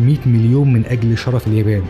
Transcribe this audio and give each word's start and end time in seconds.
100 0.00 0.16
مليون 0.26 0.72
من 0.72 0.86
أجل 0.86 1.18
شرف 1.18 1.46
اليابان. 1.46 1.82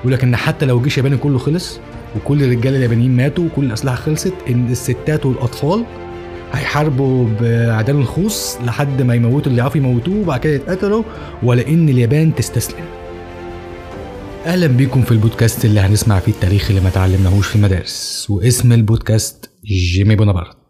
يقول 0.00 0.12
لك 0.12 0.24
ان 0.24 0.36
حتى 0.36 0.66
لو 0.66 0.78
الجيش 0.78 0.98
الياباني 0.98 1.16
كله 1.22 1.38
خلص 1.38 1.80
وكل 2.16 2.42
الرجاله 2.42 2.76
اليابانيين 2.76 3.16
ماتوا 3.16 3.44
وكل 3.44 3.64
الأسلحة 3.64 3.96
خلصت 3.96 4.34
إن 4.48 4.70
الستات 4.70 5.26
والأطفال 5.26 5.84
هيحاربوا 6.52 7.28
بعدال 7.40 7.96
الخوص 7.96 8.56
لحد 8.64 9.02
ما 9.02 9.14
يموتوا 9.14 9.50
اللي 9.50 9.60
يعرفوا 9.60 9.76
يموتوه 9.76 10.16
وبعد 10.16 10.40
كده 10.40 10.52
يتقتلوا 10.52 11.02
ولا 11.42 11.68
إن 11.68 11.88
اليابان 11.88 12.34
تستسلم. 12.34 12.84
أهلا 14.46 14.66
بيكم 14.66 15.02
في 15.02 15.12
البودكاست 15.12 15.64
اللي 15.64 15.80
هنسمع 15.80 16.18
فيه 16.18 16.32
التاريخ 16.32 16.68
اللي 16.70 16.80
ما 16.80 16.90
تعلمناهوش 16.90 17.46
في 17.46 17.56
المدارس 17.56 18.26
واسم 18.30 18.72
البودكاست 18.72 19.50
جيمي 19.64 20.16
بونابرت. 20.16 20.63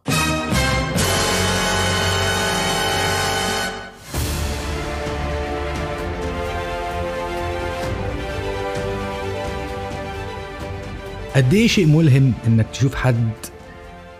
قد 11.35 11.55
إيه 11.55 11.67
شيء 11.67 11.87
ملهم 11.87 12.33
إنك 12.47 12.67
تشوف 12.73 12.95
حد 12.95 13.31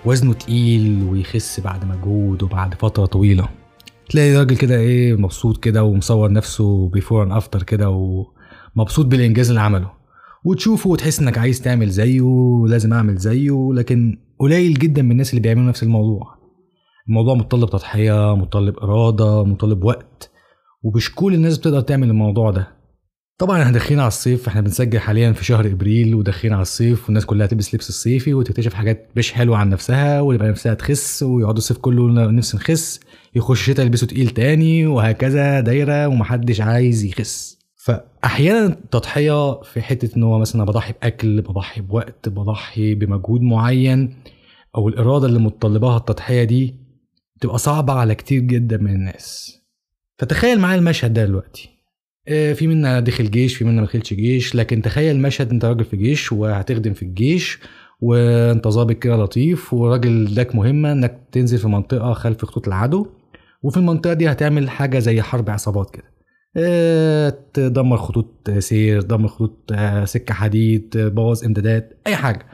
وزنه 0.05 0.33
تقيل 0.33 1.03
ويخس 1.11 1.61
بعد 1.61 1.85
مجهود 1.85 2.43
وبعد 2.43 2.75
فترة 2.75 3.07
طويلة؟ 3.07 3.49
تلاقي 4.11 4.37
راجل 4.37 4.57
كده 4.57 4.77
إيه 4.77 5.15
مبسوط 5.15 5.65
كده 5.65 5.85
ومصور 5.85 6.33
نفسه 6.33 6.89
بيفور 6.89 7.23
ان 7.23 7.33
افتر 7.33 7.63
كده 7.63 7.91
ومبسوط 7.91 9.07
بالإنجاز 9.07 9.49
اللي 9.49 9.61
عمله. 9.61 9.91
وتشوفه 10.45 10.91
وتحس 10.91 11.21
إنك 11.21 11.39
عايز 11.39 11.61
تعمل 11.63 11.89
زيه 11.89 12.21
ولازم 12.21 12.93
أعمل 12.93 13.17
زيه 13.17 13.71
لكن 13.73 14.19
قليل 14.39 14.75
جدا 14.75 15.03
من 15.03 15.13
الناس 15.13 15.31
اللي 15.31 15.41
بيعملوا 15.41 15.69
نفس 15.69 15.83
الموضوع. 15.83 16.35
الموضوع 17.09 17.35
متطلب 17.35 17.71
تضحية 17.71 18.37
متطلب 18.37 18.79
إرادة 18.79 19.45
متطلب 19.45 19.85
وقت 19.85 20.31
ومش 20.83 21.15
كل 21.15 21.35
الناس 21.35 21.59
بتقدر 21.59 21.81
تعمل 21.81 22.09
الموضوع 22.11 22.51
ده. 22.51 22.84
طبعا 23.39 23.61
إحنا 23.63 23.73
داخلين 23.73 24.01
على 24.01 24.09
الصيف 24.09 24.49
إحنا 24.49 24.61
بنسجل 24.61 24.99
حاليا 24.99 25.33
في 25.33 25.45
شهر 25.45 25.67
إبريل 25.67 26.15
وداخلين 26.15 26.53
على 26.53 26.63
الصيف 26.63 27.05
والناس 27.05 27.27
كلها 27.27 27.47
تلبس 27.47 27.75
لبس 27.75 27.89
الصيفي 27.89 28.35
وتكتشف 28.35 28.75
حاجات 28.75 29.09
مش 29.17 29.33
حلوة 29.33 29.57
عن 29.57 29.69
نفسها 29.71 30.21
ويبقى 30.21 30.49
نفسها 30.49 30.75
تخس 30.75 31.23
ويقعدوا 31.23 31.59
الصيف 31.59 31.79
كله 31.79 32.31
نفس 32.31 32.55
نخس 32.55 33.01
يخش 33.35 33.61
الشتاء 33.61 33.87
يلبسوا 33.87 34.09
تقيل 34.09 34.31
تاني 34.31 34.87
وهكذا 34.87 35.61
دايرة 35.61 36.09
ومحدش 36.09 36.61
عايز 36.61 37.05
يخس. 37.05 37.59
فاحيانا 37.77 38.67
التضحية 38.67 39.61
في 39.63 39.83
حتة 39.83 40.17
إن 40.17 40.23
هو 40.23 40.39
مثلا 40.39 40.65
بضحي 40.65 40.93
بأكل 40.93 41.43
بضحي 41.43 41.81
بوقت 41.81 42.29
بضحي 42.29 42.95
بمجهود 42.95 43.41
معين 43.41 44.17
أو 44.77 44.89
الإرادة 44.89 45.27
اللي 45.27 45.39
متطلباها 45.39 45.97
التضحية 45.97 46.45
دي 46.45 46.75
تبقى 47.41 47.59
صعبة 47.59 47.93
على 47.93 48.15
كتير 48.15 48.41
جدا 48.41 48.77
من 48.77 48.91
الناس. 48.95 49.57
فتخيل 50.19 50.61
معايا 50.61 50.79
المشهد 50.79 51.13
ده 51.13 51.25
دلوقتي. 51.25 51.74
في 52.27 52.67
منا 52.67 53.01
دخل 53.01 53.31
جيش 53.31 53.57
في 53.57 53.65
منا 53.65 53.81
ما 53.81 53.87
دخلش 53.87 54.15
جيش. 54.15 54.55
لكن 54.55 54.83
تخيل 54.83 55.23
مشهد 55.23 55.51
انت 55.51 55.65
راجل 55.65 55.85
في 55.85 55.97
جيش 55.97 56.33
وهتخدم 56.33 56.93
في 56.95 57.03
الجيش 57.03 57.59
وانت 58.01 58.69
ظابط 58.69 58.97
كده 58.97 59.17
لطيف 59.17 59.75
وراجل 59.75 60.35
لك 60.37 60.55
مهمة 60.55 60.93
انك 60.93 61.21
تنزل 61.33 61.59
في 61.59 61.69
منطقة 61.69 62.13
خلف 62.13 62.45
خطوط 62.45 62.69
العدو 62.69 63.07
وفي 63.63 63.77
المنطقة 63.77 64.13
دي 64.13 64.31
هتعمل 64.31 64.71
حاجة 64.71 64.99
زي 64.99 65.23
حرب 65.23 65.51
عصابات 65.51 65.91
كده. 65.91 66.15
آه، 66.57 67.35
تدمر 67.53 67.97
خطوط 67.97 68.51
سير 68.59 69.01
تدمر 69.01 69.29
خطوط 69.29 69.73
آه، 69.73 70.05
سكة 70.05 70.35
حديد 70.35 70.89
تبوظ 70.89 71.45
امدادات 71.45 72.01
أي 72.07 72.17
حاجة. 72.17 72.47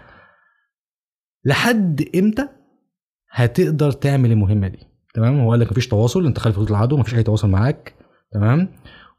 لحد 1.44 2.04
إمتى 2.16 2.48
هتقدر 3.30 3.92
تعمل 3.92 4.32
المهمة 4.32 4.68
دي؟ 4.68 4.78
تمام؟ 5.14 5.40
هو 5.40 5.50
قال 5.50 5.60
لك 5.60 5.70
مفيش 5.70 5.88
تواصل 5.88 6.26
انت 6.26 6.38
خلف 6.38 6.56
خطوط 6.56 6.70
العدو 6.70 6.96
مفيش 6.96 7.14
أي 7.14 7.22
تواصل 7.22 7.48
معاك. 7.48 7.94
تمام؟ 8.32 8.68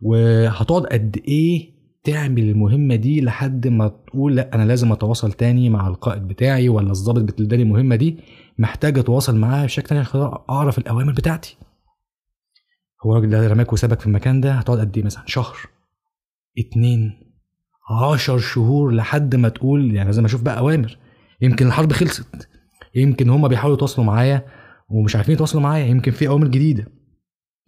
وهتقعد 0.02 0.86
قد 0.86 1.22
إيه 1.28 1.72
تعمل 2.04 2.50
المهمة 2.50 2.96
دي 2.96 3.22
لحد 3.22 3.68
ما 3.68 3.88
تقول 3.88 4.36
لأ 4.36 4.56
أنا 4.56 4.64
لازم 4.64 4.92
أتواصل 4.92 5.32
تاني 5.32 5.70
مع 5.70 5.88
القائد 5.88 6.28
بتاعي 6.28 6.70
ولا 6.70 6.92
الضابط 6.92 7.40
اللي 7.42 7.56
المهمة 7.56 7.96
دي. 7.96 8.18
محتاج 8.58 9.00
أتواصل 9.00 9.36
معاه 9.38 9.66
بشكل 9.66 9.88
تاني 9.88 10.02
عشان 10.02 10.32
أعرف 10.50 10.78
الأوامر 10.78 11.12
بتاعتي. 11.12 11.58
هو 13.06 13.12
الراجل 13.12 13.30
ده 13.30 13.48
رماك 13.48 13.74
وسابك 13.74 14.00
في 14.00 14.08
المكان 14.08 14.42
ده 14.42 14.54
هتقعد 14.54 14.80
قد 14.80 14.98
إيه 14.98 15.04
مثلا؟ 15.06 15.24
شهر 15.28 15.58
اتنين 16.60 17.14
عشر 18.04 18.38
شهور 18.38 18.92
لحد 18.92 19.36
ما 19.36 19.50
تقول 19.50 19.96
يعني 19.96 20.06
لازم 20.08 20.26
أشوف 20.26 20.42
بقى 20.42 20.58
أوامر. 20.60 20.98
يمكن 21.42 21.68
الحرب 21.68 21.94
خلصت 21.94 22.50
يمكن 22.96 23.30
هما 23.30 23.48
بيحاولوا 23.48 23.78
يتواصلوا 23.78 24.08
معايا 24.08 24.46
ومش 24.90 25.16
عارفين 25.16 25.34
يتواصلوا 25.36 25.64
معايا 25.64 25.86
يمكن 25.86 26.12
في 26.12 26.28
أوامر 26.28 26.48
جديدة. 26.48 26.88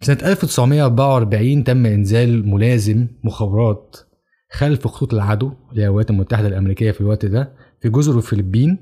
سنة 0.04 0.18
1944 0.22 1.64
تم 1.64 1.86
إنزال 1.86 2.48
ملازم 2.48 3.06
مخابرات 3.24 3.96
خلف 4.52 4.86
خطوط 4.86 5.14
العدو 5.14 5.52
الولايات 5.72 6.10
المتحدة 6.10 6.48
الأمريكية 6.48 6.90
في 6.90 7.00
الوقت 7.00 7.26
ده 7.26 7.52
في 7.80 7.88
جزر 7.88 8.16
الفلبين 8.16 8.78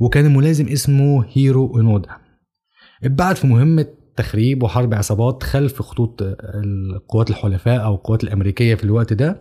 وكان 0.00 0.26
الملازم 0.26 0.68
اسمه 0.68 1.24
هيرو 1.32 1.74
اونودا 1.76 2.08
اتبعت 3.04 3.36
في 3.38 3.46
مهمة 3.46 3.86
تخريب 4.16 4.62
وحرب 4.62 4.94
عصابات 4.94 5.42
خلف 5.42 5.82
خطوط 5.82 6.22
القوات 6.54 7.30
الحلفاء 7.30 7.84
أو 7.84 7.94
القوات 7.94 8.24
الأمريكية 8.24 8.74
في 8.74 8.84
الوقت 8.84 9.12
ده. 9.12 9.40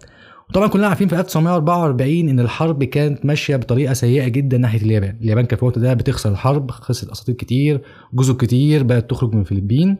وطبعا 0.50 0.68
كلنا 0.68 0.88
عارفين 0.88 1.08
في 1.08 1.20
1944 1.20 2.30
إن 2.30 2.40
الحرب 2.40 2.84
كانت 2.84 3.26
ماشية 3.26 3.56
بطريقة 3.56 3.94
سيئة 3.94 4.28
جدا 4.28 4.58
ناحية 4.58 4.82
اليابان، 4.82 5.18
اليابان 5.22 5.46
كانت 5.46 5.60
في 5.60 5.64
الوقت 5.64 5.80
ده 5.80 5.94
بتخسر 5.94 6.32
الحرب 6.32 6.72
خسرت 6.72 7.12
أساطير 7.12 7.36
كتير، 7.36 7.82
جزر 8.14 8.34
كتير 8.34 8.84
بقت 8.84 9.10
تخرج 9.10 9.34
من 9.34 9.42
الفلبين. 9.42 9.98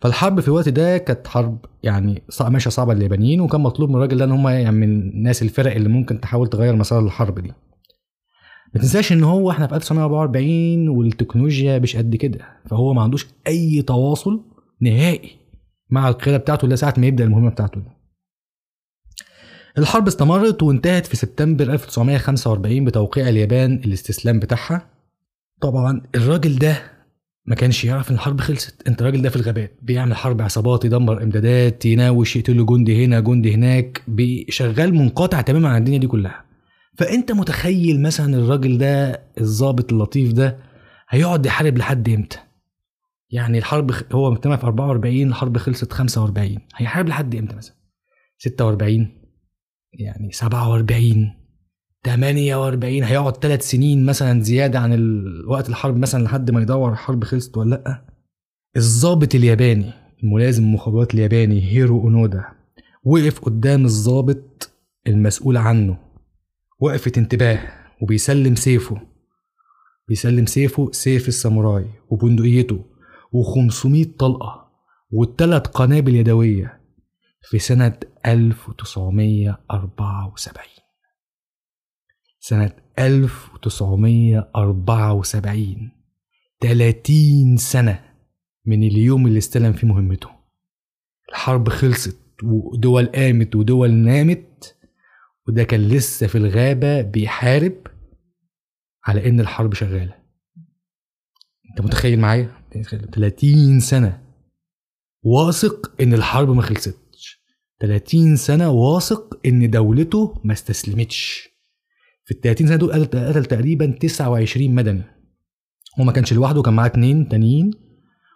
فالحرب 0.00 0.40
في 0.40 0.48
الوقت 0.48 0.68
ده 0.68 0.98
كانت 0.98 1.26
حرب 1.26 1.64
يعني 1.82 2.22
ماشية 2.40 2.70
صعبة 2.70 2.94
لليابانيين 2.94 3.40
وكان 3.40 3.60
مطلوب 3.60 3.88
من 3.90 3.96
الراجل 3.96 4.18
ده 4.18 4.24
إن 4.24 4.32
هم 4.32 4.48
يعني 4.48 4.76
من 4.76 5.00
الناس 5.00 5.42
الفرق 5.42 5.74
اللي 5.74 5.88
ممكن 5.88 6.20
تحاول 6.20 6.48
تغير 6.48 6.76
مسار 6.76 7.04
الحرب 7.04 7.38
دي. 7.38 7.52
ما 8.74 8.80
تنساش 8.80 9.12
إن 9.12 9.24
هو 9.24 9.50
إحنا 9.50 9.66
في 9.66 9.74
1944 9.74 10.88
والتكنولوجيا 10.88 11.78
مش 11.78 11.96
قد 11.96 12.16
كده 12.16 12.38
فهو 12.66 12.94
ما 12.94 13.02
عندوش 13.02 13.26
أي 13.46 13.82
تواصل 13.82 14.44
نهائي 14.80 15.30
مع 15.90 16.08
القيادة 16.08 16.38
بتاعته 16.38 16.66
الا 16.66 16.76
ساعة 16.76 16.94
ما 16.98 17.06
يبدأ 17.06 17.24
المهمة 17.24 17.50
بتاعته 17.50 17.80
دي. 17.80 17.90
الحرب 19.78 20.06
استمرت 20.06 20.62
وانتهت 20.62 21.06
في 21.06 21.16
سبتمبر 21.16 21.72
1945 21.72 22.84
بتوقيع 22.84 23.28
اليابان 23.28 23.72
الاستسلام 23.84 24.38
بتاعها. 24.38 24.90
طبعا 25.60 26.02
الراجل 26.14 26.58
ده 26.58 26.82
ما 27.46 27.54
كانش 27.54 27.84
يعرف 27.84 28.10
إن 28.10 28.14
الحرب 28.14 28.40
خلصت. 28.40 28.88
أنت 28.88 29.02
راجل 29.02 29.22
ده 29.22 29.30
في 29.30 29.36
الغابات 29.36 29.78
بيعمل 29.82 30.16
حرب 30.16 30.42
عصابات 30.42 30.84
يدمر 30.84 31.22
إمدادات 31.22 31.86
يناوش 31.86 32.36
يقتل 32.36 32.66
جندي 32.66 33.04
هنا 33.04 33.20
جندي 33.20 33.54
هناك 33.54 34.02
شغال 34.48 34.94
منقطع 34.94 35.40
تماما 35.40 35.68
عن 35.68 35.76
الدنيا 35.80 35.98
دي 35.98 36.06
كلها. 36.06 36.44
فأنت 36.98 37.32
متخيل 37.32 38.02
مثلا 38.02 38.36
الراجل 38.36 38.78
ده 38.78 39.22
الضابط 39.40 39.92
اللطيف 39.92 40.32
ده 40.32 40.58
هيقعد 41.08 41.46
يحارب 41.46 41.78
لحد 41.78 42.08
إمتى؟ 42.08 42.38
يعني 43.30 43.58
الحرب 43.58 43.90
هو 44.12 44.30
مجتمع 44.30 44.56
في 44.56 44.64
44 44.66 45.22
الحرب 45.28 45.58
خلصت 45.58 45.92
45 45.92 46.58
هيحارب 46.76 47.08
لحد 47.08 47.34
إمتى 47.34 47.56
مثلا؟ 47.56 47.74
46 48.38 49.08
يعني 49.92 50.32
47 50.32 51.32
48 52.06 53.02
هيقعد 53.04 53.36
ثلاث 53.36 53.70
سنين 53.70 54.06
مثلا 54.06 54.42
زيادة 54.42 54.78
عن 54.78 55.22
وقت 55.46 55.68
الحرب 55.68 55.96
مثلا 55.96 56.24
لحد 56.24 56.50
ما 56.50 56.62
يدور 56.62 56.92
الحرب 56.92 57.24
خلصت 57.24 57.56
ولا 57.56 57.70
لأ؟ 57.70 58.04
الضابط 58.76 59.34
الياباني 59.34 59.92
الملازم 60.22 60.62
المخابرات 60.62 61.14
الياباني 61.14 61.72
هيرو 61.72 62.00
أونودا 62.00 62.44
وقف 63.04 63.40
قدام 63.40 63.84
الضابط 63.84 64.70
المسؤول 65.06 65.56
عنه. 65.56 65.98
وقفة 66.80 67.12
انتباه 67.16 67.60
وبيسلم 68.02 68.54
سيفه. 68.54 69.00
بيسلم 70.08 70.46
سيفه 70.46 70.88
سيف 70.92 71.28
الساموراي 71.28 71.86
وبندقيته 72.08 72.84
و500 73.36 74.06
طلقة 74.18 74.66
والتلات 75.10 75.66
قنابل 75.66 76.14
يدوية 76.14 76.80
في 77.42 77.58
سنة 77.58 77.98
1974 78.26 80.85
سنة 82.48 82.72
1974 82.98 85.90
30 86.60 87.56
سنة 87.56 88.04
من 88.66 88.82
اليوم 88.82 89.26
اللي 89.26 89.38
استلم 89.38 89.72
فيه 89.72 89.86
مهمته. 89.86 90.28
الحرب 91.28 91.68
خلصت 91.68 92.18
ودول 92.44 93.06
قامت 93.06 93.56
ودول 93.56 93.92
نامت 93.92 94.76
وده 95.48 95.64
كان 95.64 95.88
لسه 95.88 96.26
في 96.26 96.38
الغابة 96.38 97.02
بيحارب 97.02 97.86
على 99.04 99.28
إن 99.28 99.40
الحرب 99.40 99.74
شغالة. 99.74 100.14
أنت 101.70 101.80
متخيل 101.80 102.20
معايا؟ 102.20 102.50
30 103.14 103.80
سنة 103.80 104.22
واثق 105.22 106.00
إن 106.00 106.14
الحرب 106.14 106.50
ما 106.50 106.62
خلصتش. 106.62 107.42
30 107.80 108.36
سنة 108.36 108.70
واثق 108.70 109.40
إن 109.46 109.70
دولته 109.70 110.40
ما 110.44 110.52
استسلمتش. 110.52 111.55
في 112.26 112.34
ال 112.34 112.40
30 112.40 112.66
سنة 112.66 112.76
دول 112.76 112.92
قتل 112.92 113.44
تقريبا 113.44 113.86
29 114.00 114.74
مدني. 114.74 115.02
هو 116.00 116.04
ما 116.04 116.12
كانش 116.12 116.32
لوحده 116.32 116.62
كان 116.62 116.74
معاه 116.74 116.86
اتنين 116.86 117.28
تانيين. 117.28 117.70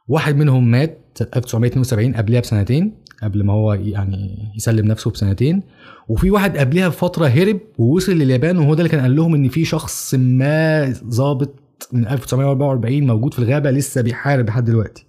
واحد 0.08 0.36
منهم 0.36 0.70
مات 0.70 0.98
سنه 1.14 1.28
1972 1.36 2.14
قبلها 2.14 2.40
بسنتين 2.40 2.94
قبل 3.22 3.44
ما 3.44 3.52
هو 3.52 3.72
يعني 3.72 4.52
يسلم 4.56 4.86
نفسه 4.86 5.10
بسنتين. 5.10 5.62
وفي 6.08 6.30
واحد 6.30 6.58
قبلها 6.58 6.88
بفترة 6.88 7.26
هرب 7.26 7.60
ووصل 7.78 8.12
لليابان 8.12 8.58
وهو 8.58 8.74
ده 8.74 8.78
اللي 8.80 8.88
كان 8.88 9.00
قال 9.00 9.16
لهم 9.16 9.34
إن 9.34 9.48
في 9.48 9.64
شخص 9.64 10.14
ما 10.14 10.92
ظابط 10.92 11.54
من 11.92 12.06
1944 12.08 13.06
موجود 13.06 13.34
في 13.34 13.38
الغابة 13.38 13.70
لسه 13.70 14.00
بيحارب 14.00 14.46
لحد 14.48 14.64
دلوقتي. 14.64 15.06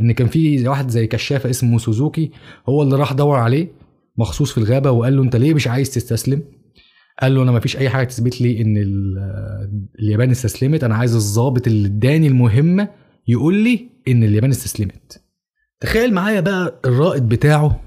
إن 0.00 0.12
كان 0.12 0.26
في 0.26 0.68
واحد 0.68 0.88
زي 0.90 1.06
كشافة 1.06 1.50
اسمه 1.50 1.78
سوزوكي 1.78 2.30
هو 2.68 2.82
اللي 2.82 2.96
راح 2.96 3.12
دور 3.12 3.36
عليه 3.36 3.68
مخصوص 4.18 4.52
في 4.52 4.58
الغابة 4.58 4.90
وقال 4.90 5.16
له 5.16 5.22
أنت 5.22 5.36
ليه 5.36 5.54
مش 5.54 5.68
عايز 5.68 5.90
تستسلم؟ 5.90 6.42
قال 7.22 7.34
له 7.34 7.42
أنا 7.42 7.52
ما 7.52 7.60
فيش 7.60 7.76
أي 7.76 7.88
حاجة 7.90 8.06
تثبت 8.06 8.40
لي 8.40 8.60
إن 8.60 8.76
اليابان 9.98 10.30
استسلمت. 10.30 10.84
أنا 10.84 10.94
عايز 10.96 11.14
الضابط 11.14 11.66
اللي 11.66 11.88
اداني 11.88 12.26
المهمه 12.26 12.88
يقول 13.28 13.54
لي 13.54 13.88
إن 14.08 14.24
اليابان 14.24 14.50
استسلمت. 14.50 15.22
تخيل 15.80 16.14
معايا 16.14 16.40
بقى 16.40 16.80
الرائد 16.84 17.28
بتاعه 17.28 17.80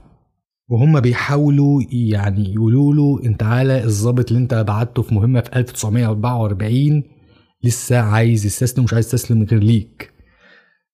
وهم 0.70 1.00
بيحاولوا 1.00 1.82
يعني 1.92 2.54
يقولوا 2.54 2.94
له 2.94 3.20
انت 3.26 3.40
تعالى 3.40 3.84
الضابط 3.84 4.32
اللي 4.32 4.44
أنت 4.44 4.54
بعته 4.54 5.02
في 5.02 5.14
مهمة 5.16 5.42
في 5.42 5.56
1944 5.56 7.04
لسه 7.64 7.98
عايز 8.00 8.46
يستسلم 8.46 8.84
مش 8.84 8.94
عايز 8.94 9.06
يستسلم 9.06 9.44
غير 9.44 9.64
ليك. 9.64 10.12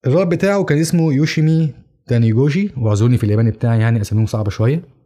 الرائد 0.07 0.30
بتاعه 0.30 0.63
كان 0.63 0.78
اسمه 0.78 1.13
يوشيمي 1.13 1.74
تانيجوشي. 2.07 2.69
واعذرني 2.78 3.18
في 3.18 3.24
الياباني 3.24 3.51
بتاعي 3.51 3.80
يعني 3.80 4.01
أساميهم 4.01 4.25
صعبة 4.25 4.50
شوية. 4.50 4.96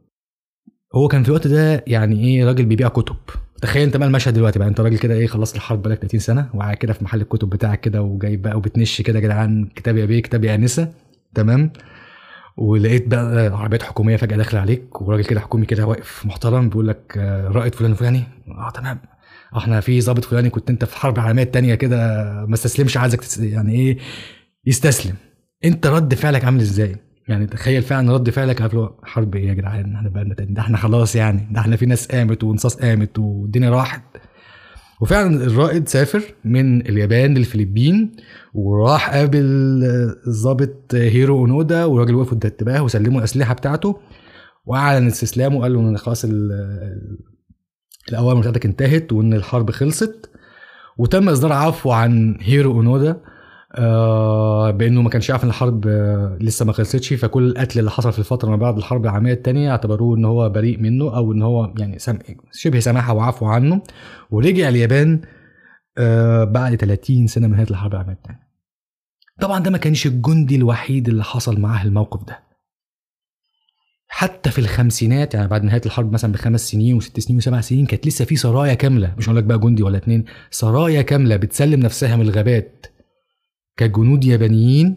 هو 0.96 1.08
كان 1.08 1.24
في 1.24 1.30
الوقت 1.30 1.48
ده 1.48 1.84
يعني 1.88 2.24
إيه 2.28 2.46
راجل 2.46 2.66
بيبيع 2.66 2.88
كتب. 2.88 3.16
تخيل 3.62 3.84
أنت 3.84 3.98
بقى 3.98 4.08
المشهد 4.08 4.34
دلوقتي 4.34 4.60
بقى 4.60 4.68
أنت 4.68 4.82
راجل 4.82 4.98
كده 4.98 5.14
إيه 5.14 5.28
خلصت 5.28 5.56
الحرب 5.56 5.82
بقالك 5.82 6.00
30 6.00 6.20
سنة 6.20 6.50
وقاعد 6.54 6.76
كده 6.78 6.94
في 6.94 7.04
محل 7.04 7.22
الكتب 7.22 7.50
بتاعك 7.50 7.80
كده 7.80 8.02
وجايب 8.02 8.42
بقى 8.42 8.58
وبتنش 8.58 9.02
كده 9.02 9.20
يا 9.20 9.24
جدعان 9.24 9.66
كتاب 9.76 9.98
يا 9.98 10.06
بيه 10.06 10.22
كتاب 10.22 10.44
يا 10.44 10.56
أنسة. 10.56 10.94
تمام؟ 11.36 11.72
ولقيت 12.58 13.08
بقى 13.08 13.48
عربيات 13.48 13.84
حكومية 13.84 14.16
فجأة 14.16 14.38
داخلة 14.38 14.60
عليك 14.60 15.02
وراجل 15.02 15.24
كده 15.26 15.40
حكومي 15.40 15.66
كده 15.66 15.86
واقف 15.86 16.26
محترم 16.26 16.70
بيقول 16.70 16.88
لك 16.88 17.14
آه، 17.18 17.48
رائد 17.48 17.76
فلان 17.76 17.92
الفلاني 17.92 18.24
آه 18.48 18.70
تمام. 18.70 19.00
إحنا 19.58 19.80
في 19.80 20.00
ضابط 20.02 20.26
فلاني 20.26 20.50
كنت 20.50 20.70
أنت 20.70 20.86
في 20.86 20.94
الحرب 20.94 21.16
العالميه 21.18 21.44
الثانية 21.44 21.76
كده 21.76 21.98
ما 22.48 22.54
استسلمش 22.54 22.98
عايزك 22.98 23.40
يعني 23.44 23.76
إيه 23.76 23.98
يستسلم. 24.66 25.16
أنت 25.66 25.88
رد 25.88 26.14
فعلك 26.14 26.46
عامل 26.46 26.62
إزاي؟ 26.62 26.96
يعني 27.28 27.48
تخيل 27.48 27.82
فعلا 27.82 28.14
رد 28.14 28.30
فعلك 28.30 28.62
قبل 28.62 28.90
حرب 29.04 29.36
إيه 29.36 29.48
يا 29.48 29.54
جدعان؟ 29.54 29.96
إحنا 29.96 30.10
بقى 30.10 30.26
ده 30.40 30.62
إحنا 30.62 30.78
خلاص 30.78 31.16
يعني. 31.16 31.48
ده 31.52 31.60
إحنا 31.60 31.76
في 31.76 31.86
ناس 31.86 32.08
قامت 32.08 32.44
ونصاص 32.44 32.76
قامت 32.76 33.20
والدنيا 33.20 33.70
راحت. 33.70 34.02
وفعلا 35.02 35.44
الرائد 35.46 35.88
سافر 35.88 36.24
من 36.46 36.82
اليابان 36.82 37.34
للفلبين 37.34 38.12
وراح 38.54 39.10
قابل 39.10 39.40
الضابط 40.28 40.96
هيرو 40.96 41.38
أونودا 41.38 41.86
والراجل 41.86 42.16
وقف 42.16 42.32
قدام 42.32 42.40
الانتباه 42.46 42.84
وسلموا 42.84 43.20
الأسلحة 43.20 43.54
بتاعته 43.54 44.00
وأعلن 44.66 45.08
استسلامه 45.08 45.58
وقال 45.58 45.74
له 45.74 45.80
إن 45.80 45.98
خلاص 45.98 46.26
الأوامر 48.10 48.40
بتاعتك 48.40 48.66
انتهت 48.66 49.14
وإن 49.14 49.34
الحرب 49.34 49.72
خلصت. 49.72 50.30
وتم 50.98 51.30
إصدار 51.30 51.54
عفو 51.54 51.92
عن 51.92 52.38
هيرو 52.42 52.72
أونودا 52.72 53.22
بأنه 54.72 55.02
ما 55.02 55.10
كانش 55.10 55.30
يعرف 55.30 55.44
إن 55.44 55.50
الحرب 55.50 55.88
آه 55.88 56.38
لسه 56.42 56.66
ما 56.66 56.74
خلصتش. 56.74 57.14
فكل 57.14 57.48
القتل 57.50 57.80
اللي 57.80 57.92
حصل 57.92 58.14
في 58.14 58.20
الفترة 58.20 58.50
ما 58.50 58.56
بعد 58.56 58.78
الحرب 58.78 59.04
العالمية 59.06 59.34
الثانية 59.34 59.72
اعتبروه 59.72 60.18
إن 60.18 60.26
هو 60.26 60.50
بريء 60.50 60.80
منه 60.80 61.16
أو 61.18 61.32
إن 61.34 61.42
هو 61.42 61.74
يعني 61.80 62.00
سم... 62.00 62.18
شبه 62.52 62.80
سماحة 62.80 63.14
وعفو 63.14 63.46
عنه. 63.46 63.82
ورجع 64.32 64.70
اليابان 64.70 65.22
آه 65.98 66.44
بعد 66.44 66.76
30 66.76 67.28
سنة 67.28 67.48
من 67.48 67.54
نهاية 67.54 67.68
الحرب 67.70 67.92
العالمية 67.92 68.14
الثانية 68.14 68.52
طبعا 69.42 69.60
ده 69.60 69.72
ما 69.72 69.78
كانش 69.78 70.08
الجندي 70.08 70.56
الوحيد 70.56 71.08
اللي 71.10 71.24
حصل 71.24 71.60
معاه 71.60 71.84
الموقف 71.86 72.24
ده. 72.28 72.40
حتى 74.14 74.52
في 74.52 74.60
الخمسينات 74.60 75.34
يعني 75.34 75.48
بعد 75.48 75.64
نهاية 75.64 75.82
الحرب 75.86 76.12
مثلا 76.14 76.32
بخمس 76.32 76.70
سنين 76.72 76.96
وست 76.96 77.20
سنين 77.20 77.38
وسبع 77.38 77.62
سنين 77.62 77.86
كانت 77.86 78.08
لسه 78.08 78.26
في 78.26 78.36
سرايا 78.36 78.74
كاملة. 78.74 79.16
مش 79.18 79.30
هقول 79.30 79.38
لك 79.38 79.44
بقى 79.44 79.60
جندي 79.60 79.84
ولا 79.84 79.98
اتنين 79.98 80.26
سرايا 80.52 81.02
كاملة 81.02 81.36
بتسلم 81.36 81.80
نفسها 81.80 82.16
من 82.16 82.22
الغابات. 82.22 82.86
كجنود 83.88 84.24
يابانيين 84.24 84.96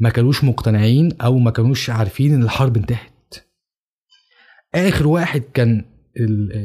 ما 0.00 0.10
كانوش 0.10 0.44
مقتنعين 0.44 1.12
أو 1.20 1.38
ما 1.38 1.50
كانوش 1.50 1.90
عارفين 1.90 2.34
إن 2.34 2.42
الحرب 2.42 2.76
انتهت. 2.76 3.34
آخر 4.74 5.06
واحد 5.06 5.42
كان 5.54 5.84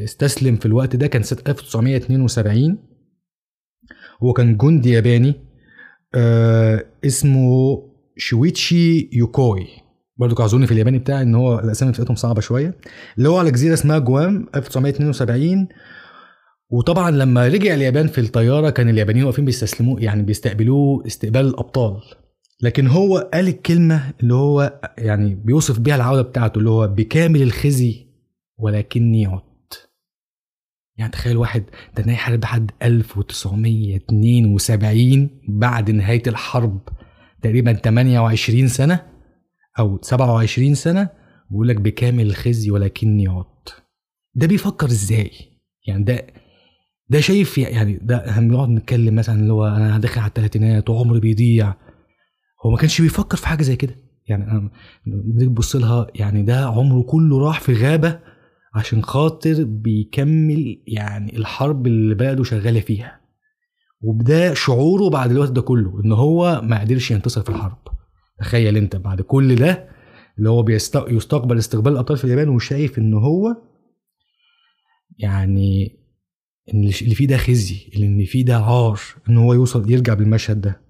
استسلم 0.03 0.55
في 0.55 0.65
الوقت 0.65 0.95
ده 0.95 1.07
كان 1.07 1.23
سنة 1.23 1.39
1972 1.47 2.77
هو 4.23 4.33
كان 4.33 4.57
جندي 4.57 4.89
ياباني 4.89 5.35
آه 6.15 6.85
اسمه 7.05 7.77
شويتشي 8.17 9.09
يوكوي. 9.13 9.67
برضه 10.17 10.41
اعذروني 10.41 10.65
في 10.67 10.71
الياباني 10.71 10.99
بتاعي 10.99 11.21
إن 11.21 11.35
هو 11.35 11.59
الأسامي 11.59 11.91
بتاعتهم 11.91 12.15
صعبة 12.15 12.41
شوية. 12.41 12.77
اللي 13.17 13.29
هو 13.29 13.37
على 13.37 13.51
جزيرة 13.51 13.73
اسمها 13.73 13.99
جوام 13.99 14.47
1972 14.55 15.67
وطبعا 16.73 17.11
لما 17.11 17.47
رجع 17.47 17.73
اليابان 17.73 18.07
في 18.07 18.21
الطيارة 18.21 18.69
كان 18.69 18.89
اليابانيين 18.89 19.25
واقفين 19.25 19.45
بيستسلموه 19.45 20.01
يعني 20.01 20.23
بيستقبلوه 20.23 21.07
استقبال 21.07 21.47
الأبطال. 21.47 22.01
لكن 22.61 22.87
هو 22.87 23.29
قال 23.33 23.47
الكلمة 23.47 24.13
اللي 24.19 24.33
هو 24.33 24.79
يعني 24.97 25.35
بيوصف 25.35 25.79
بيها 25.79 25.95
العودة 25.95 26.21
بتاعته 26.21 26.59
اللي 26.59 26.69
هو 26.69 26.87
بكامل 26.87 27.41
الخزي 27.41 28.05
ولكني 28.57 29.25
عدت. 29.25 29.89
يعني 30.97 31.11
تخيل 31.11 31.37
واحد 31.37 31.63
ده 31.97 32.03
نهاية 32.03 32.17
حرب 32.17 32.43
لحد 32.43 32.71
1972 32.83 35.29
بعد 35.47 35.91
نهاية 35.91 36.23
الحرب 36.27 36.79
تقريبا 37.41 37.73
28 37.73 38.67
سنة 38.67 39.05
أو 39.79 39.99
27 40.01 40.75
سنة 40.75 41.09
بيقول 41.49 41.67
لك 41.67 41.75
بكامل 41.75 42.27
الخزي 42.27 42.71
ولكني 42.71 43.27
عدت. 43.27 43.83
ده 44.35 44.47
بيفكر 44.47 44.87
إزاي؟ 44.87 45.31
يعني 45.87 46.03
ده 46.03 46.27
ده 47.09 47.19
شايف 47.19 47.57
يعني 47.57 47.99
ده 48.01 48.23
هنقعد 48.25 48.69
نتكلم 48.69 49.15
مثلا 49.15 49.39
اللي 49.39 49.53
هو 49.53 49.67
أنا 49.67 49.97
داخل 49.97 50.19
على 50.21 50.27
الثلاثينات 50.29 50.89
وعمري 50.89 51.19
بيضيع. 51.19 51.73
هو 52.65 52.71
ما 52.71 52.77
كانش 52.77 53.01
بيفكر 53.01 53.37
في 53.37 53.47
حاجة 53.47 53.63
زي 53.63 53.75
كده. 53.75 53.95
يعني 54.27 54.43
أنا 54.51 54.71
بتبص 55.07 55.75
لها 55.75 56.07
يعني 56.15 56.43
ده 56.43 56.65
عمره 56.65 57.01
كله 57.01 57.39
راح 57.39 57.59
في 57.61 57.73
غابة 57.73 58.19
عشان 58.75 59.03
خاطر 59.03 59.63
بيكمل 59.63 60.83
يعني 60.87 61.37
الحرب 61.37 61.87
اللي 61.87 62.15
بلده 62.15 62.43
شغالة 62.43 62.79
فيها. 62.79 63.19
وبدا 64.01 64.53
شعوره 64.53 65.09
بعد 65.09 65.31
الوقت 65.31 65.51
ده 65.51 65.61
كله 65.61 66.01
إن 66.05 66.11
هو 66.11 66.61
ما 66.63 66.79
قدرش 66.81 67.11
ينتصر 67.11 67.41
في 67.41 67.49
الحرب. 67.49 67.77
تخيل 68.39 68.77
أنت 68.77 68.95
بعد 68.95 69.21
كل 69.21 69.55
ده 69.55 69.89
اللي 70.37 70.49
هو 70.49 70.63
بيستقبل 70.63 71.57
استقبال 71.57 71.91
الأبطال 71.93 72.17
في 72.17 72.23
اليابان 72.23 72.49
وشايف 72.49 72.97
إن 72.97 73.13
هو 73.13 73.55
يعني 75.17 76.02
إن 76.73 76.79
اللي 76.79 77.15
فيه 77.15 77.27
ده 77.27 77.37
خزي 77.37 77.77
اللي 77.95 78.25
فيه 78.25 78.45
ده 78.45 78.57
عار 78.57 78.99
إن 79.29 79.37
هو 79.37 79.53
يوصل 79.53 79.91
يرجع 79.91 80.13
بالمشهد 80.13 80.61
ده. 80.61 80.81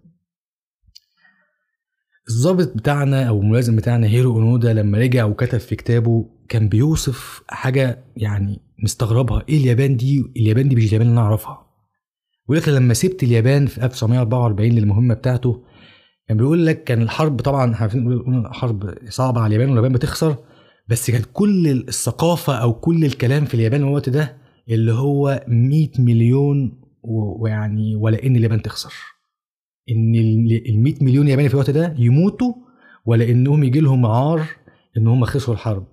الضابط 2.30 2.78
بتاعنا 2.78 3.24
أو 3.24 3.42
الملازم 3.42 3.76
بتاعنا 3.76 4.08
هيرو 4.08 4.32
أونودا 4.36 4.74
لما 4.74 4.98
رجع 4.98 5.26
وكتب 5.26 5.58
في 5.58 5.76
كتابه 5.76 6.30
كان 6.50 6.70
بيوصف 6.70 7.42
حاجة 7.50 8.04
يعني 8.18 8.60
مستغربها. 8.84 9.44
إيه 9.50 9.58
اليابان 9.58 9.98
دي؟ 9.98 10.24
اليابان 10.38 10.70
دي 10.70 10.76
مش 10.76 10.84
اليابان 10.88 11.08
اللي 11.08 11.20
أنا 11.20 11.28
أعرفها. 11.28 11.68
لك 12.50 12.70
لما 12.70 12.94
سبت 12.94 13.24
اليابان 13.24 13.66
في 13.66 13.86
1944 13.86 14.72
للمهمة 14.72 15.14
بتاعته 15.14 15.64
كان 16.28 16.38
بيقول 16.38 16.66
لك 16.66 16.84
كان 16.84 17.02
الحرب 17.02 17.42
طبعا 17.42 17.76
عارفين 17.76 18.44
حرب 18.54 18.94
صعبة 19.10 19.42
على 19.42 19.48
اليابان 19.56 19.70
واليابان 19.70 19.94
بتخسر 19.94 20.36
بس 20.88 21.12
كانت 21.12 21.26
كل 21.34 21.68
الثقافة 21.68 22.56
أو 22.56 22.74
كل 22.74 23.06
الكلام 23.06 23.46
في 23.46 23.54
اليابان 23.54 23.82
الوقت 23.82 24.10
ده 24.10 24.43
اللي 24.70 24.94
هو 24.94 25.44
100 25.48 25.90
مليون 26.00 26.82
ويعني 27.04 27.96
ولا 27.96 28.24
إن 28.24 28.36
اليابان 28.36 28.62
تخسر. 28.62 28.94
إن 29.92 30.16
ال 30.70 30.84
100 30.84 30.94
مليون 31.02 31.28
ياباني 31.28 31.48
في 31.50 31.54
الوقت 31.54 31.70
ده 31.70 31.96
يموتوا 31.98 32.54
ولا 33.06 33.30
إنهم 33.30 33.64
يجي 33.64 33.80
لهم 33.80 34.06
عار 34.06 34.42
إن 34.98 35.08
هم 35.08 35.26
خسروا 35.26 35.56
الحرب. 35.56 35.88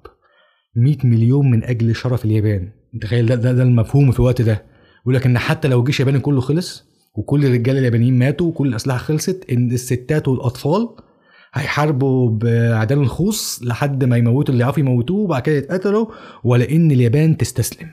100 0.77 0.97
مليون 1.05 1.51
من 1.51 1.65
أجل 1.65 1.95
شرف 1.95 2.25
اليابان. 2.25 2.73
تخيل 3.01 3.27
ده, 3.27 3.35
ده, 3.35 3.53
ده 3.53 3.63
المفهوم 3.63 4.11
في 4.13 4.21
الوقت 4.21 4.43
ده. 4.43 4.63
يقول 5.03 5.15
لك 5.15 5.27
إن 5.27 5.39
حتى 5.39 5.69
لو 5.69 5.81
الجيش 5.81 6.01
الياباني 6.01 6.23
كله 6.23 6.41
خلص 6.41 6.85
وكل 7.15 7.47
الرجاله 7.47 7.79
اليابانيين 7.79 8.19
ماتوا 8.19 8.47
وكل 8.47 8.69
الأسلحة 8.69 8.99
خلصت 8.99 9.51
إن 9.53 9.73
الستات 9.73 10.29
والأطفال 10.29 10.89
هيحاربوا 11.55 12.31
بعدال 12.31 12.99
الخوص 12.99 13.63
لحد 13.63 14.05
ما 14.05 14.17
يموتوا 14.17 14.53
اللي 14.53 14.63
يعرفوا 14.65 14.81
يموتوه 14.81 15.19
وبعد 15.21 15.43
كده 15.43 15.57
يتقتلوا 15.57 16.07
ولا 16.45 16.71
إن 16.71 16.91
اليابان 16.91 17.37
تستسلم. 17.37 17.89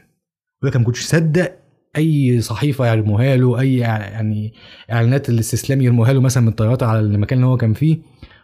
يقول 0.58 0.72
لك 0.72 0.78
ما 0.78 0.84
كنتش 0.84 1.02
صدق 1.02 1.56
أي 1.98 2.42
صحيفة 2.42 2.88
يرموها 2.92 3.36
له 3.36 3.60
اي 3.60 3.78
يعني 3.78 4.54
إعلانات 4.92 5.30
الاستسلام 5.30 5.82
يرموها 5.82 6.14
له 6.14 6.22
مثلا 6.22 6.44
من 6.44 6.50
الطيارات 6.50 6.84
على 6.84 7.00
المكان 7.00 7.40
اللي 7.40 7.50
هو 7.50 7.58
كان 7.58 7.74
فيه. 7.74 7.98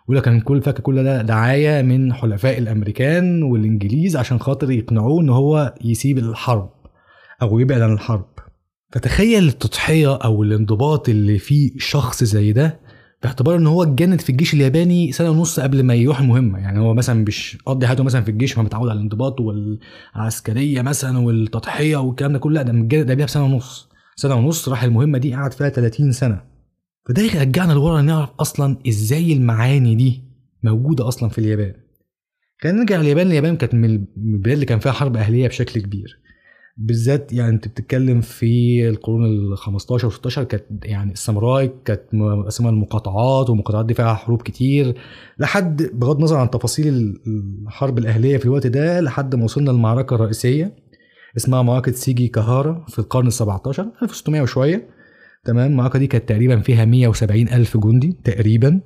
يقول 0.03 0.17
لك 0.17 0.23
كان 0.23 0.41
كل 0.41 0.61
فاكر 0.61 0.79
كل 0.83 1.03
ده؟ 1.03 1.21
دعاية 1.21 1.81
من 1.81 2.13
حلفاء 2.13 2.57
الأمريكان 2.57 3.43
والإنجليز 3.43 4.15
عشان 4.15 4.39
خاطر 4.39 4.71
يقنعوه 4.71 5.21
إن 5.21 5.29
هو 5.29 5.73
يسيب 5.83 6.17
الحرب 6.17 6.69
أو 7.41 7.59
يبعد 7.59 7.81
عن 7.81 7.93
الحرب. 7.93 8.25
فتخيل 8.91 9.47
التضحية 9.47 10.15
أو 10.15 10.43
الانضباط 10.43 11.09
اللي 11.09 11.37
فيه 11.37 11.71
شخص 11.77 12.23
زي 12.23 12.51
ده 12.51 12.79
باعتبار 13.23 13.55
إن 13.55 13.67
هو 13.67 13.83
اتجند 13.83 14.21
في 14.21 14.29
الجيش 14.29 14.53
الياباني 14.53 15.11
سنة 15.11 15.29
ونص 15.29 15.59
قبل 15.59 15.83
ما 15.83 15.93
يروح 15.93 16.19
المهمه 16.19 16.59
يعني 16.59 16.79
هو 16.79 16.93
مثلا 16.93 17.23
مش 17.23 17.57
قضي 17.65 17.87
حياته 17.87 18.03
مثلا 18.03 18.21
في 18.21 18.31
الجيش 18.31 18.53
فهو 18.53 18.63
متعود 18.63 18.89
على 18.89 18.97
الانضباط 18.97 19.39
والعسكرية 19.39 20.81
مثلا 20.81 21.17
والتضحية 21.19 21.97
والكلام 21.97 22.33
ده 22.33 22.39
كله 22.39 22.53
لا 22.53 22.61
ده 22.61 22.73
متجند 22.73 23.11
قبلها 23.11 23.25
بسنه 23.25 23.45
ونص. 23.45 23.89
سنة 24.15 24.35
ونص 24.35 24.69
راح 24.69 24.83
المهمة 24.83 25.17
دي 25.17 25.33
قعد 25.35 25.53
فيها 25.53 25.69
30 25.69 26.11
سنة. 26.11 26.41
فده 27.09 27.21
يرجعنا 27.21 27.73
لورا 27.73 28.01
نعرف 28.01 28.29
أصلا 28.39 28.77
إزاي 28.87 29.33
المعاني 29.33 29.95
دي 29.95 30.23
موجودة 30.63 31.07
أصلا 31.07 31.29
في 31.29 31.37
اليابان. 31.37 31.73
خلينا 32.61 32.79
نرجع 32.79 32.97
لليابان. 33.01 33.27
اليابان 33.27 33.57
كانت 33.57 33.73
من 33.73 33.85
البلاد 34.17 34.53
اللي 34.53 34.65
كان 34.65 34.79
فيها 34.79 34.91
حرب 34.91 35.17
أهلية 35.17 35.47
بشكل 35.47 35.81
كبير. 35.81 36.19
بالذات 36.77 37.33
يعني 37.33 37.49
انت 37.49 37.67
بتتكلم 37.67 38.21
في 38.21 38.89
القرون 38.89 39.25
ال 39.25 39.57
15 39.57 40.07
و 40.07 40.09
16 40.09 40.43
كانت 40.43 40.63
يعني 40.85 41.11
الساموراي 41.11 41.71
كانت 41.85 42.01
مقسمه 42.13 42.69
المقاطعات 42.69 43.49
والمقاطعات 43.49 43.85
دي 43.85 43.93
فيها 43.93 44.13
حروب 44.13 44.41
كتير 44.41 44.95
لحد 45.39 45.83
بغض 45.93 46.15
النظر 46.17 46.37
عن 46.37 46.49
تفاصيل 46.49 47.19
الحرب 47.67 47.97
الأهلية 47.97 48.37
في 48.37 48.45
الوقت 48.45 48.67
ده 48.67 49.01
لحد 49.01 49.35
ما 49.35 49.43
وصلنا 49.43 49.71
للمعركه 49.71 50.13
الرئيسيه 50.15 50.75
اسمها 51.37 51.61
معركة 51.61 51.91
سيجي 51.91 52.27
كهارا 52.27 52.85
في 52.87 52.99
القرن 52.99 53.27
ال 53.27 53.33
17 53.33 53.87
1600 54.03 54.41
وشوية 54.41 54.87
تمام؟ 55.43 55.71
المعركة 55.71 55.99
دي 55.99 56.07
كانت 56.07 56.29
تقريبا 56.29 56.59
فيها 56.59 56.85
170 56.85 57.47
ألف 57.47 57.77
جندي 57.77 58.17
تقريبا. 58.23 58.79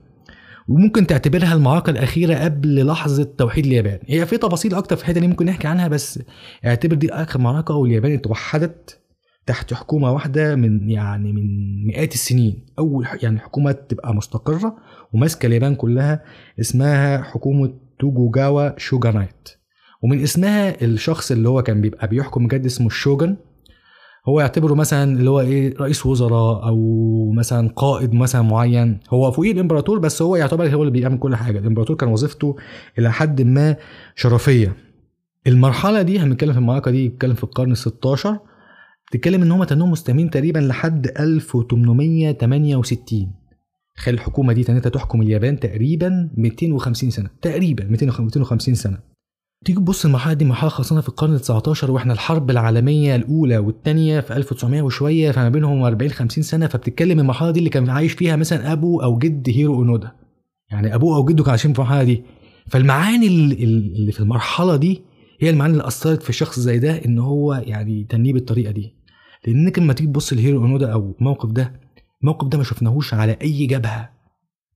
وممكن 0.68 1.08
تعتبرها 1.08 1.54
المعركة 1.54 1.90
الأخيرة 1.90 2.36
قبل 2.36 2.86
لحظة 2.86 3.24
توحيد 3.38 3.66
اليابان. 3.66 4.00
هي 4.08 4.26
في 4.26 4.38
تفاصيل 4.38 4.76
أكتر 4.76 4.96
في 4.96 5.02
الحتة 5.02 5.20
دي 5.20 5.28
ممكن 5.28 5.46
نحكي 5.46 5.68
عنها 5.68 5.88
بس 5.88 6.20
اعتبر 6.66 6.96
دي 6.96 7.14
آخر 7.14 7.40
معركة 7.40 7.74
واليابان 7.74 8.12
اتوحدت 8.14 9.00
تحت 9.46 9.74
حكومة 9.74 10.12
واحدة 10.12 10.56
من 10.56 10.90
يعني 10.90 11.34
من 11.34 11.44
مئات 11.88 12.14
السنين. 12.14 12.66
أول 12.80 13.08
يعني 13.24 13.40
حكومة 13.40 13.72
تبقى 13.72 14.16
مستقرة 14.16 14.76
وماسكة 15.14 15.46
اليابان 15.46 15.76
كلها 15.76 16.24
اسمها 16.60 17.22
حكومة 17.24 17.74
توكوجاوا 18.00 18.80
shogunate 18.80 19.50
ومن 20.04 20.24
اسمها 20.24 20.82
الشخص 20.82 21.32
اللي 21.32 21.50
هو 21.50 21.64
كان 21.64 21.82
بيبقى 21.82 22.08
بيحكم 22.08 22.48
بجد 22.48 22.66
اسمه 22.66 22.88
ال 22.88 22.95
shogun 22.95 23.38
هو 24.28 24.40
يعتبره 24.40 24.74
مثلا 24.74 25.20
اللي 25.20 25.30
هو 25.30 25.40
إيه 25.40 25.78
رئيس 25.78 26.06
وزراء 26.06 26.68
أو 26.68 27.32
مثلا 27.32 27.70
قائد 27.76 28.14
مثلا 28.14 28.42
معين. 28.42 29.00
هو 29.10 29.32
فوقيه 29.32 29.52
الإمبراطور 29.52 30.00
بس 30.00 30.22
هو 30.22 30.36
يعتبر 30.36 30.68
هو 30.76 30.82
اللي 30.82 30.92
بيعمل 30.92 31.20
كل 31.20 31.36
حاجة. 31.36 31.60
الإمبراطور 31.60 31.98
كان 31.98 32.10
وظيفته 32.10 32.56
إلى 33.00 33.12
حد 33.12 33.42
ما 33.42 33.76
شرفية. 34.16 34.76
المرحلة 35.48 36.02
دي 36.02 36.20
هنتكلم 36.20 36.54
في 36.54 36.60
المعركة 36.60 36.92
دي 36.92 37.10
بتتكلم 37.10 37.34
في 37.34 37.44
القرن 37.44 37.72
ال 37.72 37.78
16 37.78 38.40
بتتكلم 39.08 39.42
إن 39.42 39.52
هم 39.52 39.64
إنهم 39.64 39.92
مستمرين 39.92 40.30
تقريبا 40.30 40.60
لحد 40.60 41.08
1868 41.20 43.32
تخيل 43.98 44.14
الحكومة 44.14 44.54
دي 44.54 44.64
تنتها 44.64 44.90
تحكم 44.90 45.22
اليابان 45.22 45.60
تقريبا 45.60 46.30
250 46.38 47.10
سنة. 47.10 47.30
تقريبا 47.42 47.84
250 47.84 48.76
سنة. 48.76 48.98
تيجي 49.66 49.80
تبص 49.80 50.06
المرحلة 50.06 50.34
دي 50.34 50.46
مرحلة 50.46 50.70
خاصة 50.70 51.02
في 51.02 51.10
القرن 51.10 51.34
ال 51.34 51.40
19 51.40 51.92
وإحنا 51.92 52.14
الحرب 52.14 52.50
العالمية 52.50 53.16
الأولى 53.16 53.58
والثانيه 53.58 54.20
في 54.20 54.34
1900 54.38 54.82
وشوية 54.82 55.32
فما 55.32 55.50
بينهم 55.50 55.84
40 55.84 56.12
50 56.12 56.44
سنة 56.44 56.68
فبتتكلم 56.68 57.20
المرحلة 57.20 57.52
دي 57.52 57.60
اللي 57.60 57.70
كان 57.70 57.90
عايش 57.90 58.14
فيها 58.14 58.36
مثلا 58.36 58.72
أبو 58.74 59.02
أو 59.02 59.18
جد 59.18 59.50
هيرو 59.50 59.76
أونودا. 59.76 60.12
يعني 60.72 60.96
أبوه 60.96 61.18
أو 61.18 61.26
جده 61.26 61.38
كانوا 61.38 61.50
عايشين 61.50 61.74
في 61.74 61.80
المرحلة 61.80 62.04
دي. 62.04 62.24
فالمعاني 62.68 63.28
اللي 63.28 64.12
في 64.12 64.20
المرحلة 64.20 64.76
دي 64.76 65.02
هي 65.42 65.50
المعاني 65.50 65.74
اللي 65.74 65.88
أثرت 65.88 66.24
في 66.24 66.34
شخص 66.34 66.60
زي 66.60 66.80
ده 66.80 67.06
إن 67.06 67.20
هو 67.20 67.54
يعني 67.54 68.04
تنيه 68.10 68.34
بالطريقة 68.34 68.72
دي. 68.72 68.96
لأنك 69.48 69.80
لما 69.80 69.94
تيجي 69.94 70.10
تبص 70.10 70.34
لهيرو 70.34 70.62
أونودا 70.62 70.94
أو 70.94 71.16
الموقف 71.20 71.50
ده 71.50 71.80
الموقف 72.22 72.48
ده 72.48 72.58
ما 72.58 72.64
شفناهوش 72.64 73.14
على 73.14 73.38
أي 73.42 73.66
جبهة 73.66 74.10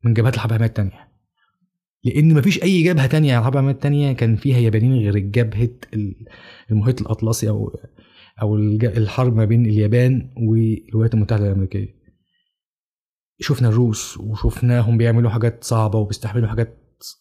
من 0.04 0.14
جبهات 0.14 0.36
الحرب 0.36 0.50
العالمية 0.50 0.68
الثانية 0.70 1.11
لأن 2.04 2.34
مفيش 2.34 2.64
اي 2.64 2.84
جبهة 2.84 3.08
تانية 3.08 3.36
على 3.36 3.40
الحرب 3.40 3.70
التانية 3.70 4.14
كان 4.14 4.36
فيها 4.36 4.58
يابانيين 4.58 5.04
غير 5.04 5.18
جبهة 5.18 5.70
المحيط 6.72 7.02
الأطلسي 7.02 7.50
أو 7.50 7.80
أو 8.42 8.56
الحرب 8.84 9.36
ما 9.36 9.46
بين 9.46 9.66
اليابان 9.66 10.34
والولايات 10.38 11.14
المتحدة 11.14 11.48
الأمريكية. 11.48 12.02
شفنا 13.40 13.68
الروس 13.70 14.18
وشفناهم 14.18 14.98
بيعملوا 14.98 15.30
حاجات 15.30 15.64
صعبة 15.64 16.00
وبيستحملوا 16.00 16.48
حاجات 16.48 16.78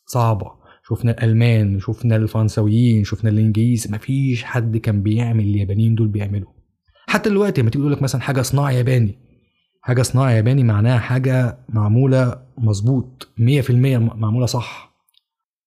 صعبة. 0.07 0.61
شفنا 0.89 1.11
الألمان 1.11 1.79
شفنا 1.81 2.17
الفرنساويين 2.17 3.05
شفنا 3.05 3.31
الإنجليز 3.31 3.93
مفيش 3.93 4.45
حد 4.45 4.77
كان 4.77 5.03
بيعمل 5.03 5.45
اليابانيين 5.45 5.95
دول 5.95 6.09
بيعملوا. 6.09 6.53
حتى 7.09 7.31
دلوقتي 7.31 7.61
لما 7.61 7.71
تيجي 7.71 7.83
تقول 7.83 7.93
لك 7.93 8.03
مثلا 8.03 8.21
حاجة 8.21 8.43
صناعة 8.43 8.71
ياباني 8.71 9.30
حاجة 9.81 10.03
صناعة 10.03 10.31
ياباني 10.31 10.65
معناها 10.65 10.99
حاجة 10.99 11.59
معمولة 11.69 12.43
مظبوط 12.59 13.29
100% 13.39 13.71
معمولة 13.99 14.47
صح. 14.47 14.91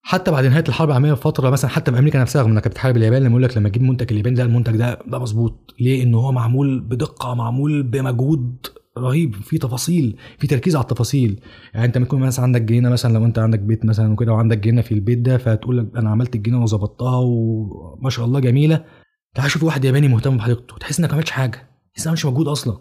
حتى 0.05 0.31
بعد 0.31 0.45
نهاية 0.45 0.63
الحرب 0.69 0.87
العالمية 0.89 1.13
بفترة 1.13 1.49
مثلا 1.49 1.71
حتى 1.71 1.91
في 1.91 1.99
أمريكا 1.99 2.19
نفسها 2.21 2.43
لما 2.43 2.59
كانت 2.59 2.73
بتحارب 2.73 2.97
اليابان 2.97 3.21
لما 3.21 3.29
يقول 3.29 3.43
لك 3.43 3.57
لما 3.57 3.69
تجيب 3.69 3.81
منتج 3.81 4.11
الياباني 4.11 4.35
ده 4.35 4.43
المنتج 4.43 4.75
ده 4.77 4.99
ده 5.07 5.19
مظبوط. 5.19 5.73
ليه؟ 5.79 6.03
إن 6.03 6.13
هو 6.15 6.31
معمول 6.31 6.79
بدقة 6.79 7.33
معمول 7.33 7.83
بمجهود 7.83 8.67
رهيب 8.97 9.35
في 9.35 9.57
تفاصيل 9.57 10.17
في 10.39 10.47
تركيز 10.47 10.75
على 10.75 10.83
التفاصيل. 10.83 11.39
يعني 11.73 11.85
أنت 11.85 11.97
ممكن 11.97 12.19
مثلا 12.19 12.45
عندك 12.45 12.61
جنينة 12.61 12.89
مثلا 12.89 13.13
لو 13.13 13.25
أنت 13.25 13.39
عندك 13.39 13.59
بيت 13.59 13.85
مثلا 13.85 14.13
وكده 14.13 14.33
وعندك 14.33 14.57
جنينة 14.57 14.81
في 14.81 14.91
البيت 14.93 15.19
ده 15.19 15.37
فتقول 15.37 15.77
لك 15.77 15.87
أنا 15.97 16.09
عملت 16.09 16.35
الجنينة 16.35 16.63
وظبطتها 16.63 17.17
وما 17.17 18.09
شاء 18.09 18.25
الله 18.25 18.39
جميلة 18.39 18.85
تعال 19.35 19.51
شوف 19.51 19.63
واحد 19.63 19.85
ياباني 19.85 20.07
مهتم 20.07 20.37
بحديقته 20.37 20.77
تحس 20.77 20.99
إنك 20.99 21.09
ما 21.09 21.13
عملتش 21.15 21.31
حاجة 21.31 21.69
تحس 21.95 22.07
إنك 22.07 22.13
مش 22.13 22.25
موجود 22.25 22.47
أصلا. 22.47 22.77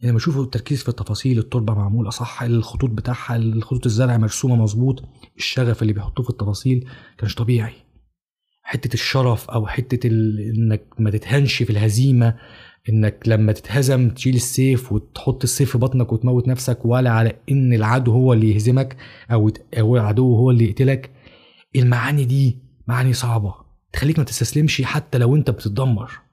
يعني 0.00 0.16
اشوفوا 0.16 0.44
التركيز 0.44 0.82
في 0.82 0.88
التفاصيل 0.88 1.38
التربة 1.38 1.74
معمولة 1.74 2.10
صح 2.10 2.42
الخطوط 2.42 2.90
بتاعها 2.90 3.36
الخطوط 3.36 3.86
الزرع 3.86 4.16
مرسومة 4.16 4.56
مظبوط 4.56 5.02
الشغف 5.36 5.82
اللي 5.82 5.92
بيحطوه 5.92 6.24
في 6.24 6.30
التفاصيل 6.30 6.88
كانش 7.18 7.34
طبيعي. 7.34 7.72
حتة 8.62 8.94
الشرف 8.94 9.50
أو 9.50 9.66
حتة 9.66 10.06
ال... 10.06 10.40
إنك 10.40 10.86
ما 10.98 11.10
تتهنش 11.10 11.62
في 11.62 11.70
الهزيمة 11.70 12.36
إنك 12.88 13.22
لما 13.26 13.52
تتهزم 13.52 14.10
تشيل 14.10 14.34
السيف 14.34 14.92
وتحط 14.92 15.42
السيف 15.42 15.70
في 15.70 15.78
بطنك 15.78 16.12
وتموت 16.12 16.48
نفسك 16.48 16.78
ولا 16.84 17.10
على 17.10 17.32
إن 17.50 17.72
العدو 17.72 18.12
هو 18.12 18.32
اللي 18.32 18.54
يهزمك 18.54 18.96
أو 19.30 19.96
العدو 19.96 20.36
هو 20.36 20.50
اللي 20.50 20.64
يقتلك. 20.64 21.10
المعاني 21.76 22.24
دي 22.24 22.58
معاني 22.86 23.12
صعبة 23.12 23.54
تخليك 23.92 24.18
ما 24.18 24.24
تستسلمش 24.24 24.82
حتى 24.82 25.18
لو 25.18 25.36
أنت 25.36 25.50
بتتدمر. 25.50 26.25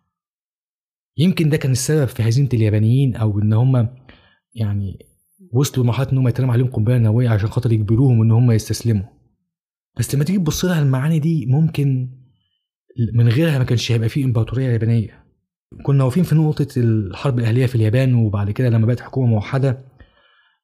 يمكن 1.17 1.50
ده 1.50 1.58
كان 1.58 1.72
السبب 1.72 2.05
في 2.08 2.24
هزيمة 2.29 2.50
اليابانيين 2.53 3.15
أو 3.15 3.39
إن 3.39 3.53
هم 3.53 3.89
يعني 4.55 5.00
وصلوا 5.53 5.84
لمرحلة 5.84 6.12
إن 6.12 6.17
هم 6.17 6.27
يترمى 6.27 6.51
عليهم 6.51 6.67
قنبلة 6.67 6.98
نووية 6.98 7.29
عشان 7.29 7.50
خاطر 7.50 7.72
يجبروهم 7.72 8.22
إن 8.22 8.32
هم 8.32 8.51
يستسلموا. 8.51 9.05
بس 10.00 10.15
لما 10.15 10.24
تيجي 10.24 10.38
تبص 10.39 10.65
لها 10.65 10.82
المعاني 10.82 11.20
دي 11.20 11.46
ممكن 11.46 12.10
من 13.13 13.27
غيرها 13.29 13.58
ما 13.58 13.63
كانش 13.63 13.91
هيبقى 13.91 14.10
في 14.10 14.24
إمبراطورية 14.24 14.70
يابانية. 14.70 15.24
كنا 15.84 16.03
واقفين 16.03 16.24
في 16.24 16.36
نقطة 16.36 16.67
الحرب 16.77 17.39
الأهلية 17.39 17.65
في 17.65 17.75
اليابان 17.75 18.13
وبعد 18.15 18.51
كده 18.51 18.70
لما 18.70 18.86
بقت 18.86 19.00
حكومة 19.00 19.27
موحدة 19.27 19.86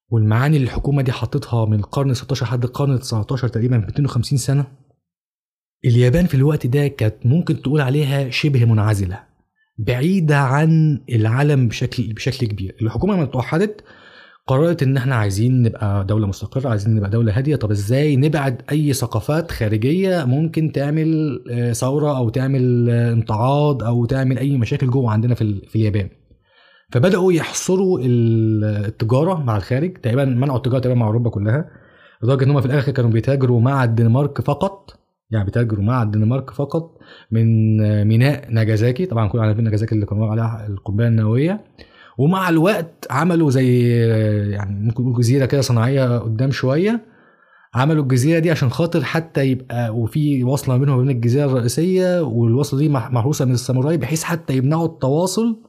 والمعاني 0.09 0.57
اللي 0.57 0.65
الحكومة 0.65 1.01
دي 1.01 1.11
حطتها 1.11 1.65
من 1.65 1.79
القرن 1.79 2.13
16 2.13 2.45
لحد 2.45 2.63
القرن 2.63 2.99
19 2.99 3.47
تقريبا 3.47 3.77
250 3.77 4.37
سنة 4.37 4.65
اليابان 5.85 6.25
في 6.25 6.33
الوقت 6.35 6.67
ده 6.67 6.87
كانت 6.87 7.25
ممكن 7.25 7.61
تقول 7.61 7.81
عليها 7.81 8.29
شبه 8.29 8.65
منعزلة. 8.65 9.28
بعيدة 9.79 10.37
عن 10.37 11.01
العالم 11.09 11.67
بشكل 11.67 12.13
بشكل 12.13 12.47
كبير. 12.47 12.75
الحكومة 12.81 13.13
لما 13.13 13.23
اتوحدت 13.23 13.83
قررت 14.47 14.83
إن 14.83 14.97
إحنا 14.97 15.15
عايزين 15.15 15.63
نبقى 15.63 16.05
دولة 16.05 16.27
مستقرة 16.27 16.69
عايزين 16.69 16.95
نبقى 16.95 17.09
دولة 17.09 17.37
هادية. 17.37 17.55
طب 17.55 17.71
إزاي 17.71 18.15
نبعد 18.15 18.61
أي 18.71 18.93
ثقافات 18.93 19.51
خارجية 19.51 20.25
ممكن 20.25 20.71
تعمل 20.71 21.39
ثورة 21.75 22.17
أو 22.17 22.29
تعمل 22.29 22.89
امتعاض 22.89 23.83
أو 23.83 24.05
تعمل 24.05 24.37
أي 24.37 24.57
مشاكل 24.57 24.87
جوه 24.89 25.11
عندنا 25.11 25.35
في, 25.35 25.61
في 25.67 25.75
اليابان؟ 25.75 26.09
فبدأوا 26.91 27.33
يحصروا 27.33 27.99
التجارة 28.01 29.43
مع 29.43 29.57
الخارج. 29.57 29.97
تقريبا 29.97 30.25
منعوا 30.25 30.57
التجارة 30.57 30.79
تقريبا 30.79 30.99
مع 30.99 31.07
أوروبا 31.07 31.29
كلها 31.29 31.69
لدرجة 32.23 32.43
إن 32.43 32.49
هم 32.51 32.61
في 32.61 32.65
الآخر 32.67 32.91
كانوا 32.91 33.09
بيتاجروا 33.11 33.61
مع 33.61 33.83
الدنمارك 33.83 34.41
فقط. 34.41 34.99
يعني 35.31 35.45
بيتاجروا 35.45 35.83
مع 35.83 36.03
الدنمارك 36.03 36.49
فقط 36.49 36.97
من 37.31 37.45
ميناء 38.07 38.51
ناجازاكي. 38.51 39.05
طبعا 39.05 39.27
كلنا 39.27 39.45
عارفين 39.45 39.63
ناجازاكي 39.63 39.95
اللي 39.95 40.05
كانوا 40.05 40.27
عليها 40.27 40.67
القنبله 40.67 41.07
النووية. 41.07 41.65
ومع 42.17 42.49
الوقت 42.49 43.07
عملوا 43.09 43.51
زي 43.51 43.89
يعني 44.51 44.85
ممكن 44.85 45.03
نقول 45.03 45.17
جزيرة 45.21 45.45
كده 45.45 45.61
صناعية 45.61 46.17
قدام 46.19 46.51
شوية. 46.51 47.05
عملوا 47.75 48.03
الجزيرة 48.03 48.39
دي 48.39 48.51
عشان 48.51 48.69
خاطر 48.69 49.03
حتى 49.03 49.45
يبقى 49.45 49.89
وفي 49.95 50.43
وصلة 50.43 50.77
بينهم 50.77 50.97
وبين 50.99 51.09
الجزيرة 51.09 51.45
الرئيسية 51.45 52.21
والوصلة 52.21 52.79
دي 52.79 52.89
محروسة 52.89 53.45
من 53.45 53.51
الساموراي 53.51 53.97
بحيث 53.97 54.23
حتى 54.23 54.57
يمنعوا 54.57 54.85
التواصل 54.85 55.59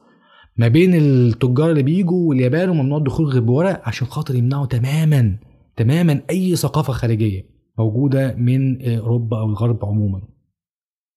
ما 0.57 0.67
بين 0.67 0.95
التجار 0.95 1.69
اللي 1.71 1.83
بيجوا 1.83 2.29
واليابان 2.29 2.69
وممنوع 2.69 2.97
الدخول 2.97 3.25
غير 3.25 3.41
بورق 3.41 3.81
عشان 3.85 4.07
خاطر 4.07 4.35
يمنعوا 4.35 4.65
تماما 4.65 5.37
تماما 5.77 6.21
أي 6.29 6.55
ثقافة 6.55 6.93
خارجية. 6.93 7.60
موجودة 7.77 8.35
من 8.35 8.89
أوروبا 8.97 9.39
أو 9.39 9.45
الغرب 9.49 9.85
عموما. 9.85 10.21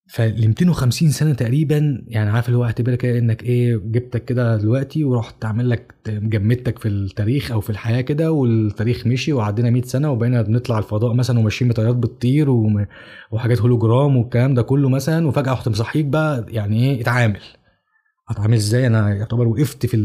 فال 0.08 0.48
250 0.48 1.10
سنة 1.10 1.32
تقريبا 1.34 2.04
يعني 2.08 2.30
عارف 2.30 2.46
اللي 2.46 2.58
هو 2.58 2.64
اعتبرها 2.64 2.96
كده 2.96 3.18
إنك 3.18 3.42
إيه 3.42 3.76
جبتك 3.76 4.24
كده 4.24 4.56
دلوقتي 4.56 5.04
ورحت 5.04 5.42
تعمل 5.42 5.70
لك 5.70 5.94
جمدتك 6.08 6.78
في 6.78 6.88
التاريخ 6.88 7.52
أو 7.52 7.60
في 7.60 7.70
الحياة 7.70 8.00
كده 8.00 8.32
والتاريخ 8.32 9.06
مشي 9.06 9.32
وعدينا 9.32 9.70
100 9.70 9.82
سنة 9.82 10.10
وبقينا 10.10 10.42
بنطلع 10.42 10.78
الفضاء 10.78 11.14
مثلا 11.14 11.38
وماشيين 11.38 11.70
بطيارات 11.70 11.96
بتطير 11.96 12.50
وحاجات 13.30 13.60
هولوجرام 13.60 14.16
والكلام 14.16 14.54
ده 14.54 14.62
كله 14.62 14.88
مثلا 14.88 15.26
وفجأة 15.26 15.52
رحت 15.52 15.68
مصحيك 15.68 16.06
بقى 16.06 16.46
يعني 16.48 16.84
إيه 16.94 17.00
اتعامل. 17.00 17.40
هتعامل 18.28 18.54
إزاي؟ 18.54 18.86
أنا 18.86 19.14
يعتبر 19.14 19.48
وقفت 19.48 19.86
في 19.86 19.96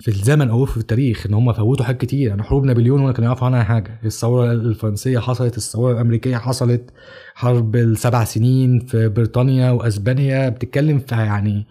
في 0.00 0.08
الزمن 0.08 0.48
أو 0.50 0.64
في 0.64 0.76
التاريخ 0.76 1.26
ان 1.26 1.34
هم 1.34 1.52
فوتوا 1.52 1.84
حاجات 1.84 2.00
كتير. 2.00 2.28
يعني 2.28 2.42
حروب 2.42 2.64
نابليون 2.64 3.00
ولا 3.00 3.12
كانوا 3.12 3.28
يعرفوا 3.28 3.46
عنها 3.46 3.62
حاجة. 3.62 4.00
الثورة 4.04 4.52
الفرنسية 4.52 5.18
حصلت 5.18 5.56
الثورة 5.56 5.92
الأمريكية 5.92 6.36
حصلت 6.36 6.90
حرب 7.34 7.76
السبع 7.76 8.24
سنين 8.24 8.80
في 8.80 9.08
بريطانيا 9.08 9.70
وأسبانيا 9.70 10.48
بتتكلم 10.48 10.98
في 10.98 11.14
يعني 11.14 11.66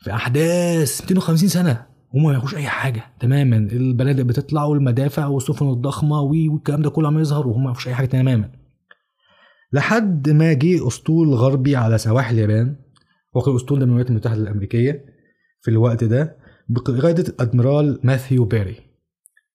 في 0.00 0.12
أحداث 0.12 1.00
250 1.00 1.48
سنة. 1.48 1.86
هم 2.14 2.22
ما 2.24 2.32
يعرفوش 2.32 2.54
أي 2.54 2.66
حاجة 2.68 3.02
تماما. 3.20 3.56
البنادق 3.56 4.22
بتطلع 4.22 4.64
والمدافع 4.64 5.26
والسفن 5.26 5.68
الضخمة 5.70 6.20
والكلام 6.20 6.82
ده 6.82 6.90
كله 6.90 7.08
عم 7.08 7.18
يظهر 7.18 7.46
وهم 7.48 7.64
ما 7.64 7.74
أي 7.86 7.94
حاجة 7.94 8.06
تماما. 8.06 8.50
لحد 9.72 10.30
ما 10.30 10.52
جه 10.52 10.86
أسطول 10.88 11.28
غربي 11.34 11.76
على 11.76 11.98
سواحل 11.98 12.34
اليابان. 12.34 12.76
وكان 13.34 13.50
الاسطول 13.50 13.78
ده 13.78 13.84
من 13.84 13.90
الولايات 13.90 14.10
المتحدة 14.10 14.42
الأمريكية. 14.42 15.04
في 15.60 15.70
الوقت 15.70 16.04
ده 16.04 16.36
بقيادة 16.68 17.28
الأدميرال 17.28 18.00
ماثيو 18.02 18.44
بيري. 18.44 18.76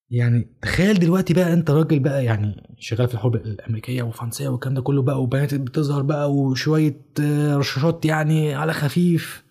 يعني 0.09 0.57
تخيل 0.61 0.99
دلوقتي 0.99 1.33
بقى 1.33 1.53
أنت 1.53 1.71
راجل 1.71 1.99
بقى 1.99 2.25
يعني 2.25 2.75
شغال 2.79 3.07
في 3.07 3.13
الحرب 3.13 3.35
الأمريكية 3.35 4.03
والفرنسيه 4.03 4.47
والكلام 4.47 4.75
ده 4.75 4.81
كله 4.81 5.01
بقى 5.01 5.23
وبنات 5.23 5.55
بتظهر 5.55 6.01
بقى 6.01 6.33
وشوية 6.33 7.01
آه، 7.21 7.57
رشاشات 7.57 8.05
يعني 8.05 8.53
على 8.53 8.73
خفيف 8.73 9.43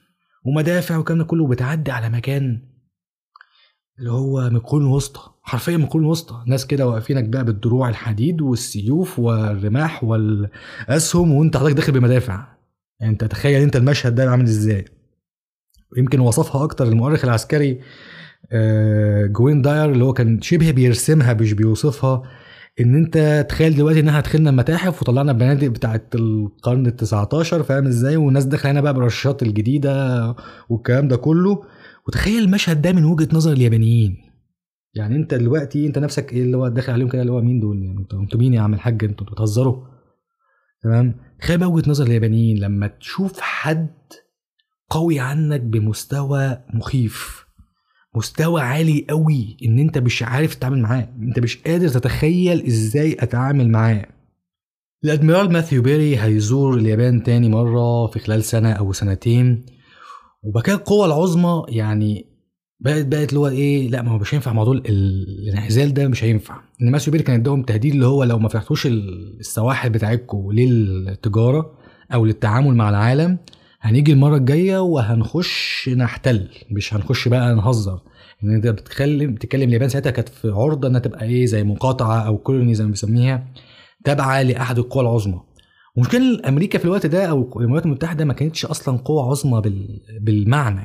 ومدافع 0.45 0.97
والكلام 0.97 1.19
ده 1.19 1.25
كله 1.25 1.45
وبتعدي 1.45 1.91
على 1.91 2.11
مكان 2.11 2.63
اللي 3.99 4.13
هو 4.13 4.51
من 4.51 4.57
القرون 4.57 4.83
الوسطى 4.83 5.21
حرفيا 5.43 5.77
من 5.77 5.85
القرون 5.85 6.05
الوسطى 6.05 6.45
ناس 6.47 6.67
كده 6.67 6.87
واقفينك 6.87 7.25
بقى 7.25 7.45
بالدروع 7.45 7.89
الحديد 7.89 8.41
والسيوف 8.41 9.19
والرماح 9.19 10.05
والأسهم 10.05 11.33
وأنت 11.33 11.57
حضرتك 11.57 11.77
داخل 11.77 11.93
بمدافع. 11.93 12.47
يعني 13.01 13.13
أنت 13.13 13.25
تخيل 13.25 13.63
أنت 13.63 13.77
المشهد 13.77 14.15
ده 14.15 14.31
عامل 14.31 14.45
إزاي. 14.45 14.85
ويمكن 15.97 16.21
وصفها 16.21 16.65
أكتر 16.65 16.85
المؤرخ 16.89 17.25
العسكري 17.25 17.81
آه، 18.53 19.27
جوين 19.27 19.63
داير 19.63 19.93
اللي 19.93 20.05
هو 20.05 20.13
كان 20.13 20.41
شبه 20.43 20.71
بيرسمها 20.71 21.35
مش 21.35 21.53
بيوصفها 21.53 22.23
إن 22.81 22.95
أنت 22.95 23.47
تخيل 23.49 23.75
دلوقتي 23.77 24.01
إنها 24.01 24.21
دخلنا 24.21 24.51
المتاحف 24.51 25.03
وطلعنا 25.03 25.33
البنادق 25.33 25.67
بتاعت 25.69 26.15
القرن 26.15 26.87
ال 26.87 26.97
19 26.97 27.63
فاهم 27.63 27.87
إزاي؟ 27.87 28.17
والناس 28.17 28.45
داخلة 28.45 28.73
هنا 28.73 28.81
بقى 28.81 28.95
بالرشاشات 28.95 29.43
الجديدة 29.43 30.35
والكلام 30.69 31.09
ده 31.09 31.17
كله. 31.17 31.63
وتخيل 32.09 32.43
المشهد 32.45 32.83
ده 32.83 32.93
من 32.93 33.05
وجهة 33.05 33.29
نظر 33.33 33.53
اليابانيين. 33.53 34.17
يعني 34.95 35.17
أنت 35.17 35.35
دلوقتي 35.35 35.87
أنت 35.87 35.99
نفسك 35.99 36.33
إيه 36.33 36.43
اللي 36.43 36.57
هو 36.57 36.69
داخل 36.69 36.93
عليهم 36.93 37.09
كده 37.09 37.23
اللي 37.23 37.33
هو 37.33 37.41
مين 37.41 37.61
دول؟ 37.61 37.83
يعني 37.83 38.07
أنتوا 38.23 38.39
مين 38.41 38.55
يا 38.55 38.61
عم 38.61 38.75
الحاج؟ 38.75 39.05
أنتوا 39.05 39.27
بتهزروا. 39.27 39.85
تمام؟ 40.83 41.15
تخيل 41.41 41.59
بقى 41.59 41.71
وجهة 41.71 41.91
نظر 41.91 42.07
اليابانيين 42.07 42.59
لما 42.59 42.87
تشوف 42.87 43.41
حد 43.41 43.89
قوي 44.93 45.21
عنك 45.21 45.61
بمستوى 45.61 46.59
مخيف 46.75 47.47
مستوى 48.17 48.61
عالي 48.63 49.07
قوي 49.11 49.57
إن 49.65 49.79
أنت 49.79 49.99
مش 49.99 50.23
عارف 50.23 50.55
تتعامل 50.55 50.79
معاه 50.79 51.09
أنت 51.23 51.39
مش 51.39 51.57
قادر 51.57 51.89
تتخيل 51.89 52.67
إزاي 52.67 53.17
أتعامل 53.21 53.69
معاه. 53.69 54.07
الأدميرال 55.05 55.53
ماثيو 55.53 55.83
بيري 55.83 56.19
هيزور 56.19 56.75
اليابان 56.75 57.23
تاني 57.23 57.49
مرة 57.49 58.07
في 58.07 58.19
خلال 58.19 58.45
سنة 58.45 58.73
أو 58.73 58.93
سنتين 58.93 59.67
وبكده 60.43 60.75
القوة 60.77 61.07
العظمى 61.07 61.65
يعني 61.69 62.27
بقت 62.81 63.07
بقت 63.07 63.29
اللي 63.29 63.41
هو 63.41 63.49
إيه 63.49 63.89
لأ 63.89 64.03
ما 64.03 64.11
هو 64.11 64.19
مش 64.19 64.35
هينفع 64.35 64.53
موضوع 64.53 64.75
الانعزال 64.75 65.95
ده 65.95 66.09
مش 66.09 66.25
هينفع. 66.25 66.61
إن 66.83 66.91
ماثيو 66.91 67.13
بيري 67.13 67.25
كان 67.25 67.41
اداهم 67.41 67.63
تهديد 67.63 67.93
اللي 67.95 68.07
هو 68.07 68.25
لو 68.25 68.39
ما 68.39 68.49
فتحتوش 68.49 68.87
السواحل 68.87 69.91
بتاعتكم 69.91 70.53
للتجارة 70.53 71.79
أو 72.15 72.25
للتعامل 72.25 72.75
مع 72.75 72.89
العالم 72.89 73.39
هنيجي 73.83 74.13
المرة 74.13 74.37
الجاية 74.37 74.79
وهنخش 74.79 75.89
نحتل. 75.97 76.49
مش 76.71 76.95
هنخش 76.95 77.29
بقى 77.29 77.55
نهزر. 77.55 78.01
إن 78.45 78.55
أنت 78.55 78.67
بتتكلم 78.67 79.35
بتتكلم 79.35 79.69
اليابان 79.69 79.89
ساعتها 79.89 80.11
كانت 80.11 80.29
في 80.29 80.51
عرضة 80.51 80.89
إنها 80.89 81.01
تبقى 81.01 81.25
إيه 81.25 81.47
زي 81.47 81.65
مقاطعة 81.65 82.27
أو 82.27 82.39
colony 82.39 82.75
زي 82.75 82.85
ما 82.85 82.91
بيسميها 82.91 83.47
تابعة 84.05 84.43
لأحد 84.43 84.79
القوى 84.79 85.03
العظمى. 85.03 85.41
ومشكلة 85.97 86.49
أمريكا 86.49 86.79
في 86.79 86.85
الوقت 86.85 87.07
ده 87.07 87.27
أو 87.27 87.61
الولايات 87.61 87.87
المتحدة 87.87 88.25
ما 88.25 88.33
كانتش 88.33 88.67
أصلا 88.67 88.99
قوة 88.99 89.31
عظمى 89.31 89.63
بالمعنى. 90.21 90.85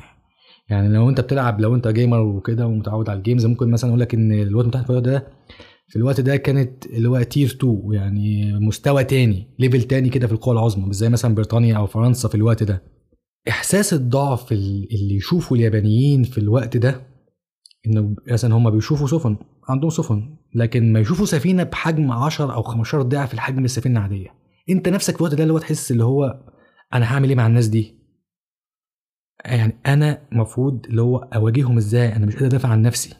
يعني 0.68 0.88
لو 0.88 1.08
أنت 1.08 1.20
بتلعب 1.20 1.60
لو 1.60 1.74
أنت 1.74 1.88
gamer 1.88 2.20
وكده 2.20 2.66
ومتعود 2.66 3.08
على 3.08 3.18
ال 3.18 3.23
games 3.23 3.46
ممكن 3.46 3.70
مثلا 3.70 3.90
أقول 3.90 4.00
لك 4.00 4.14
إن 4.14 4.32
الولايات 4.32 4.62
المتحدة 4.64 4.84
في 4.84 4.90
الوقت 4.90 5.04
ده 5.04 5.26
في 5.88 5.96
الوقت 5.96 6.20
ده 6.20 6.36
كانت 6.36 6.86
اللي 6.86 7.08
هو 7.08 7.22
tier 7.22 7.48
2 7.48 7.82
يعني 7.92 8.52
مستوى 8.60 9.04
تاني 9.04 9.46
level 9.58 9.82
تاني 9.82 10.08
كده 10.08 10.26
في 10.26 10.32
القوى 10.32 10.52
العظمى 10.54 10.86
مش 10.86 10.94
زي 10.94 11.08
مثلا 11.08 11.34
بريطانيا 11.34 11.76
أو 11.76 11.86
فرنسا 11.86 12.28
في 12.28 12.34
الوقت 12.34 12.62
ده. 12.62 12.82
إحساس 13.48 13.94
الضعف 13.94 14.52
اللي 14.52 15.16
يشوفه 15.16 15.56
اليابانيين 15.56 16.22
في 16.22 16.38
الوقت 16.38 16.76
ده 16.76 17.06
إنه 17.86 18.16
مثلا 18.30 18.54
هم 18.54 18.70
بيشوفوا 18.70 19.06
سفن 19.06 19.36
عندهم 19.68 19.90
سفن 19.90 20.36
لكن 20.54 20.92
ما 20.92 21.00
يشوفوا 21.00 21.26
سفينة 21.26 21.62
بحجم 21.62 22.12
10 22.12 22.54
أو 22.54 22.62
15 22.62 23.02
ضعف 23.02 23.34
الحجم 23.34 23.64
السفينة 23.64 23.98
العادية. 23.98 24.34
أنت 24.70 24.88
نفسك 24.88 25.14
في 25.14 25.20
الوقت 25.20 25.34
ده 25.34 25.42
اللي 25.42 25.52
هو 25.54 25.58
تحس 25.58 25.90
اللي 25.90 26.04
هو 26.04 26.40
أنا 26.94 27.14
هعمل 27.14 27.28
إيه 27.28 27.36
مع 27.36 27.46
الناس 27.46 27.66
دي؟ 27.66 27.94
يعني 29.44 29.80
أنا 29.86 30.28
المفروض 30.32 30.86
اللي 30.86 31.02
هو 31.02 31.16
أواجههم 31.16 31.76
إزاي؟ 31.76 32.16
أنا 32.16 32.26
مش 32.26 32.34
قادر 32.34 32.46
أدافع 32.46 32.68
عن 32.68 32.82
نفسي. 32.82 33.14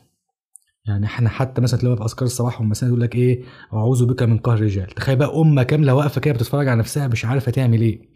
يعني 0.89 1.07
إحنا 1.07 1.29
حتى 1.29 1.61
مثلا 1.61 1.81
تلاقي 1.81 1.97
في 1.97 2.05
أذكار 2.05 2.27
الصباح 2.27 2.61
مثلا 2.63 2.89
يقول 2.89 3.01
لك 3.01 3.15
إيه 3.15 3.43
أعوذ 3.73 4.07
بك 4.07 4.23
من 4.23 4.39
قهر 4.39 4.57
الرجال 4.57 4.87
تخيل 4.87 5.17
بقى 5.17 5.41
أمة 5.41 5.63
كاملة 5.63 5.95
واقفة 5.95 6.21
كده 6.21 6.35
بتتفرج 6.35 6.69
على 6.69 6.79
نفسها 6.79 7.09
مش 7.09 7.25
عارفة 7.25 7.53
تعمل 7.53 7.81
إيه. 7.81 8.09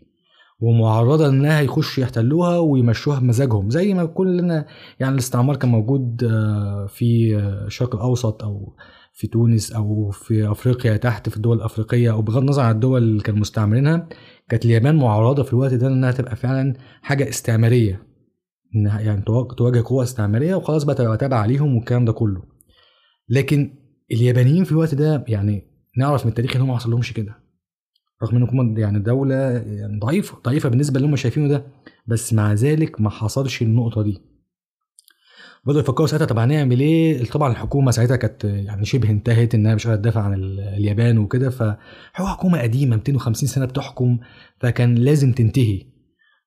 ومعرضة 0.61 1.29
إنها 1.29 1.61
يخشوا 1.61 2.03
يحتلوها 2.03 2.59
ويمشوها 2.59 3.19
بمزاجهم 3.21 3.71
زي 3.71 3.95
ما 3.95 4.05
كلنا 4.05 4.67
يعني 5.01 5.13
الاستعمار 5.15 5.57
كان 5.57 5.71
موجود 5.71 6.25
آه، 6.25 6.87
في 6.87 7.37
الشرق 7.37 7.95
الأوسط 7.95 8.43
أو 8.45 8.77
في 9.13 9.27
تونس 9.27 9.73
أو 9.73 10.11
في 10.11 10.51
أفريقيا 10.51 10.97
تحت 10.97 11.29
في 11.29 11.37
الدول 11.37 11.57
الأفريقية 11.57 12.13
أو 12.13 12.23
بغض 12.23 12.37
النظر 12.37 12.63
عن 12.63 12.75
الدول 12.75 13.03
اللي 13.03 13.23
كانوا 13.23 13.41
مستعمرينها. 13.41 14.09
كانت 14.49 14.65
اليابان 14.65 14.97
معرضة 14.97 15.43
في 15.43 15.53
الوقت 15.53 15.75
ده 15.75 15.87
إنها 15.87 16.13
تبقى 16.13 16.37
فعلا 16.37 16.75
حاجة 17.03 17.29
استعمارية. 17.29 18.07
إنها 18.77 19.01
يعني 19.01 19.23
تواجه 19.57 19.83
قوة 19.87 20.03
استعمارية 20.03 20.55
وخلاص 20.55 20.85
بقى 20.85 20.95
تبقى 20.95 21.17
تابعة 21.17 21.39
عليهم 21.39 21.77
والكلام 21.77 22.05
ده 22.05 22.13
كله. 22.13 22.52
لكن 23.33 23.75
اليابانيين 24.13 24.65
في 24.65 24.73
الوقت 24.73 24.95
ده 24.95 25.25
يعني 25.29 25.63
نعرف 25.99 26.25
من 26.25 26.29
التاريخ 26.29 26.57
إن 26.57 26.63
هم 26.63 26.69
ما 26.69 26.77
حصلهمش 26.77 27.13
كده 27.13 27.35
رغم 28.23 28.37
انهم 28.37 28.79
يعني 28.79 28.99
دولة 28.99 29.35
يعني 29.51 29.99
ضعيفة 29.99 30.39
ضعيفة 30.45 30.69
بالنسبة 30.69 30.97
اللي 30.97 31.09
هم 31.09 31.17
شايفينه 31.17 31.49
ده 31.49 31.67
بس 32.07 32.33
مع 32.33 32.53
ذلك 32.53 33.01
ما 33.01 33.11
حصلش 33.11 33.63
النقطة 33.63 34.03
دي 34.03 34.19
بدأوا 35.67 35.81
يفكروا 35.83 36.07
ساعتها 36.07 36.25
طب 36.25 36.39
هنعمل 36.39 36.81
إيه؟ 36.81 37.25
طبعا 37.25 37.53
الحكومة 37.53 37.91
ساعتها 37.91 38.17
كانت 38.17 38.45
يعني 38.45 38.85
شبه 38.85 39.11
انتهت 39.11 39.55
إنها 39.55 39.75
مش 39.75 39.87
قادرة 39.87 40.01
تدافع 40.01 40.21
عن 40.21 40.35
اليابان 40.35 41.19
وكده 41.19 41.51
فهو 41.51 42.27
حكومه 42.27 42.63
قديمه 42.63 42.97
250 42.97 43.49
سنة 43.49 43.65
بتحكم 43.65 44.19
فكان 44.61 44.95
لازم 44.95 45.33
تنتهي. 45.33 45.92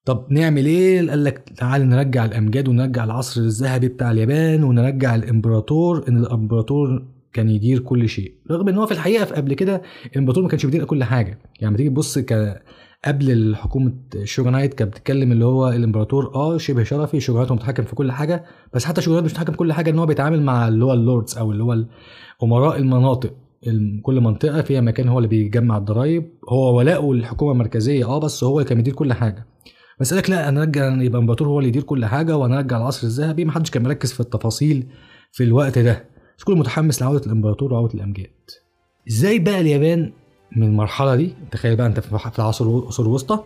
طب 0.06 0.26
نعمل 0.30 0.66
إيه؟ 0.66 1.10
قال 1.10 1.24
لك 1.24 1.50
تعال 1.58 1.90
نرجع 1.90 2.26
الأمجاد 2.26 2.68
ونرجع 2.68 3.04
العصر 3.04 3.42
الذهبي 3.42 3.88
بتاع 3.88 4.12
اليابان 4.12 4.64
ونرجع 4.64 5.16
الإمبراطور 5.16 6.06
إن 6.10 6.18
الإمبراطور 6.18 7.06
كان 7.34 7.50
يدير 7.50 7.80
كل 7.80 8.10
شيء. 8.10 8.34
رغم 8.52 8.70
إن 8.70 8.78
هو 8.78 8.86
في 8.86 8.92
الحقيقة 8.92 9.26
في 9.26 9.34
قبل 9.34 9.54
كده 9.54 9.82
الإمبراطور 10.12 10.44
ما 10.44 10.50
كانش 10.50 10.66
بيدير 10.66 10.86
كل 10.86 11.04
حاجة. 11.04 11.28
يعني 11.30 11.68
لما 11.68 11.78
تيجي 11.78 11.90
تبص 11.90 12.20
ك 12.20 12.62
قبل 13.06 13.56
حكومه 13.56 13.94
ال 14.16 14.22
shogunate 14.22 14.74
كانت 14.74 14.92
بتتكلم 14.92 15.32
اللي 15.32 15.46
هو 15.46 15.70
الإمبراطور 15.70 16.36
آه 16.36 16.58
شبه 16.58 16.84
شرفي 16.84 17.20
shogunate 17.20 17.52
متحكم 17.52 17.84
في 17.84 17.96
كل 17.96 18.12
حاجة 18.12 18.44
بس 18.74 18.86
حتى 18.86 19.02
shogunate 19.02 19.26
مش 19.26 19.32
متحكم 19.32 19.52
في 19.52 19.58
كل 19.58 19.74
حاجة 19.74 19.90
إن 19.90 20.00
هو 20.00 20.06
بيتعامل 20.06 20.42
مع 20.42 20.68
اللي 20.68 20.86
هو 20.86 20.94
ال 20.94 21.01
lords 21.01 21.38
أو 21.38 21.52
اللي 21.52 21.64
هو 21.64 21.78
امراء 22.44 22.78
المناطق. 22.78 23.34
كل 24.02 24.22
منطقة 24.22 24.62
فيها 24.62 24.82
مكان 24.82 25.08
هو 25.08 25.18
اللي 25.18 25.28
بيجمع 25.30 25.78
الضرايب. 25.78 26.30
هو 26.50 26.78
ولاؤه 26.78 27.14
للحكومه 27.16 27.52
المركزية 27.52 28.06
آه 28.06 28.20
بس 28.20 28.44
هو 28.44 28.60
اللي 28.60 28.70
كان 28.70 28.78
بيدير 28.78 28.94
كل 28.94 29.14
حاجة. 29.14 29.46
بس 30.00 30.10
قال 30.14 30.18
لك 30.24 30.30
لا 30.30 30.50
أنا 30.50 30.62
أرجع 30.62 30.88
يبقى 30.88 31.00
الامبراطور 31.00 31.48
هو 31.48 31.58
اللي 31.60 31.70
يدير 31.70 31.84
كل 31.84 32.06
حاجة 32.06 32.38
وأنا 32.38 32.58
أرجع 32.58 32.78
العصر 32.78 33.08
الذهبي. 33.08 33.46
محدش 33.46 33.70
كان 33.72 33.84
مركز 33.84 34.14
في 34.14 34.20
التفاصيل 34.20 34.88
في 35.32 35.44
الوقت 35.44 35.80
ده. 35.80 36.06
بس 36.38 36.44
كله 36.44 36.56
متحمس 36.56 37.02
لعودة 37.02 37.26
الأمبراطور 37.26 37.74
وعودة 37.74 37.94
الأمجاد. 37.94 38.30
إزاي 39.10 39.40
بقى 39.40 39.62
اليابان 39.62 40.12
من 40.56 40.64
المرحلة 40.68 41.16
دي؟ 41.16 41.34
تخيل 41.52 41.76
بقى 41.76 41.88
أنت 41.88 42.00
في 42.00 42.12
العصر 42.40 42.66
العصور 42.66 43.06
الوسطى 43.06 43.40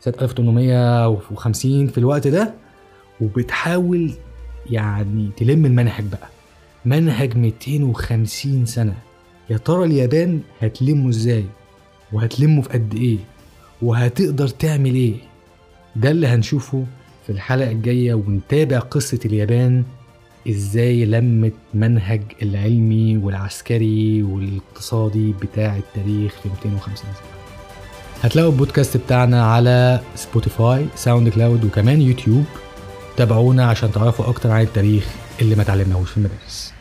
سنة 0.00 0.14
1850 0.22 1.86
في 1.86 1.98
الوقت 1.98 2.26
ده 2.28 2.54
وبتحاول 3.20 4.12
يعني 4.70 5.30
تلم 5.36 5.66
المنهج 5.66 6.04
بقى. 6.04 6.28
منهج 6.84 7.36
250 7.36 8.66
سنة. 8.66 8.94
يا 9.50 9.56
ترى 9.56 9.84
اليابان 9.84 10.40
هتلمه 10.60 11.08
إزاي؟ 11.08 11.44
وهتلمه 12.12 12.62
في 12.62 12.68
قد 12.68 12.94
إيه؟ 12.94 13.18
وهتقدر 13.82 14.48
تعمل 14.48 14.94
إيه؟ 14.94 15.14
ده 15.98 16.10
اللي 16.10 16.26
هنشوفه 16.26 16.84
في 17.26 17.32
الحلقة 17.32 17.70
الجاية 17.70 18.14
ونتابع 18.14 18.78
قصة 18.78 19.18
اليابان 19.24 19.84
إزاي 20.48 21.04
لمت 21.04 21.52
منهج 21.74 22.22
العلمي 22.42 23.16
والعسكري 23.16 24.22
والاقتصادي 24.22 25.32
بتاع 25.42 25.76
التاريخ 25.76 26.32
في 26.42 26.48
250 26.48 26.94
سنة. 26.96 27.12
هتلاقوا 28.22 28.50
البودكاست 28.52 28.96
بتاعنا 28.96 29.44
على 29.44 30.00
سبوتيفاي 30.14 30.86
ساوند 30.96 31.28
كلاود 31.28 31.64
وكمان 31.64 32.02
يوتيوب. 32.02 32.44
تابعونا 33.16 33.64
عشان 33.66 33.92
تعرفوا 33.92 34.28
أكتر 34.28 34.50
عن 34.50 34.62
التاريخ 34.62 35.06
اللي 35.40 35.54
ما 35.54 35.62
تعلمناهوش 35.62 36.10
في 36.10 36.16
المدارس. 36.16 36.72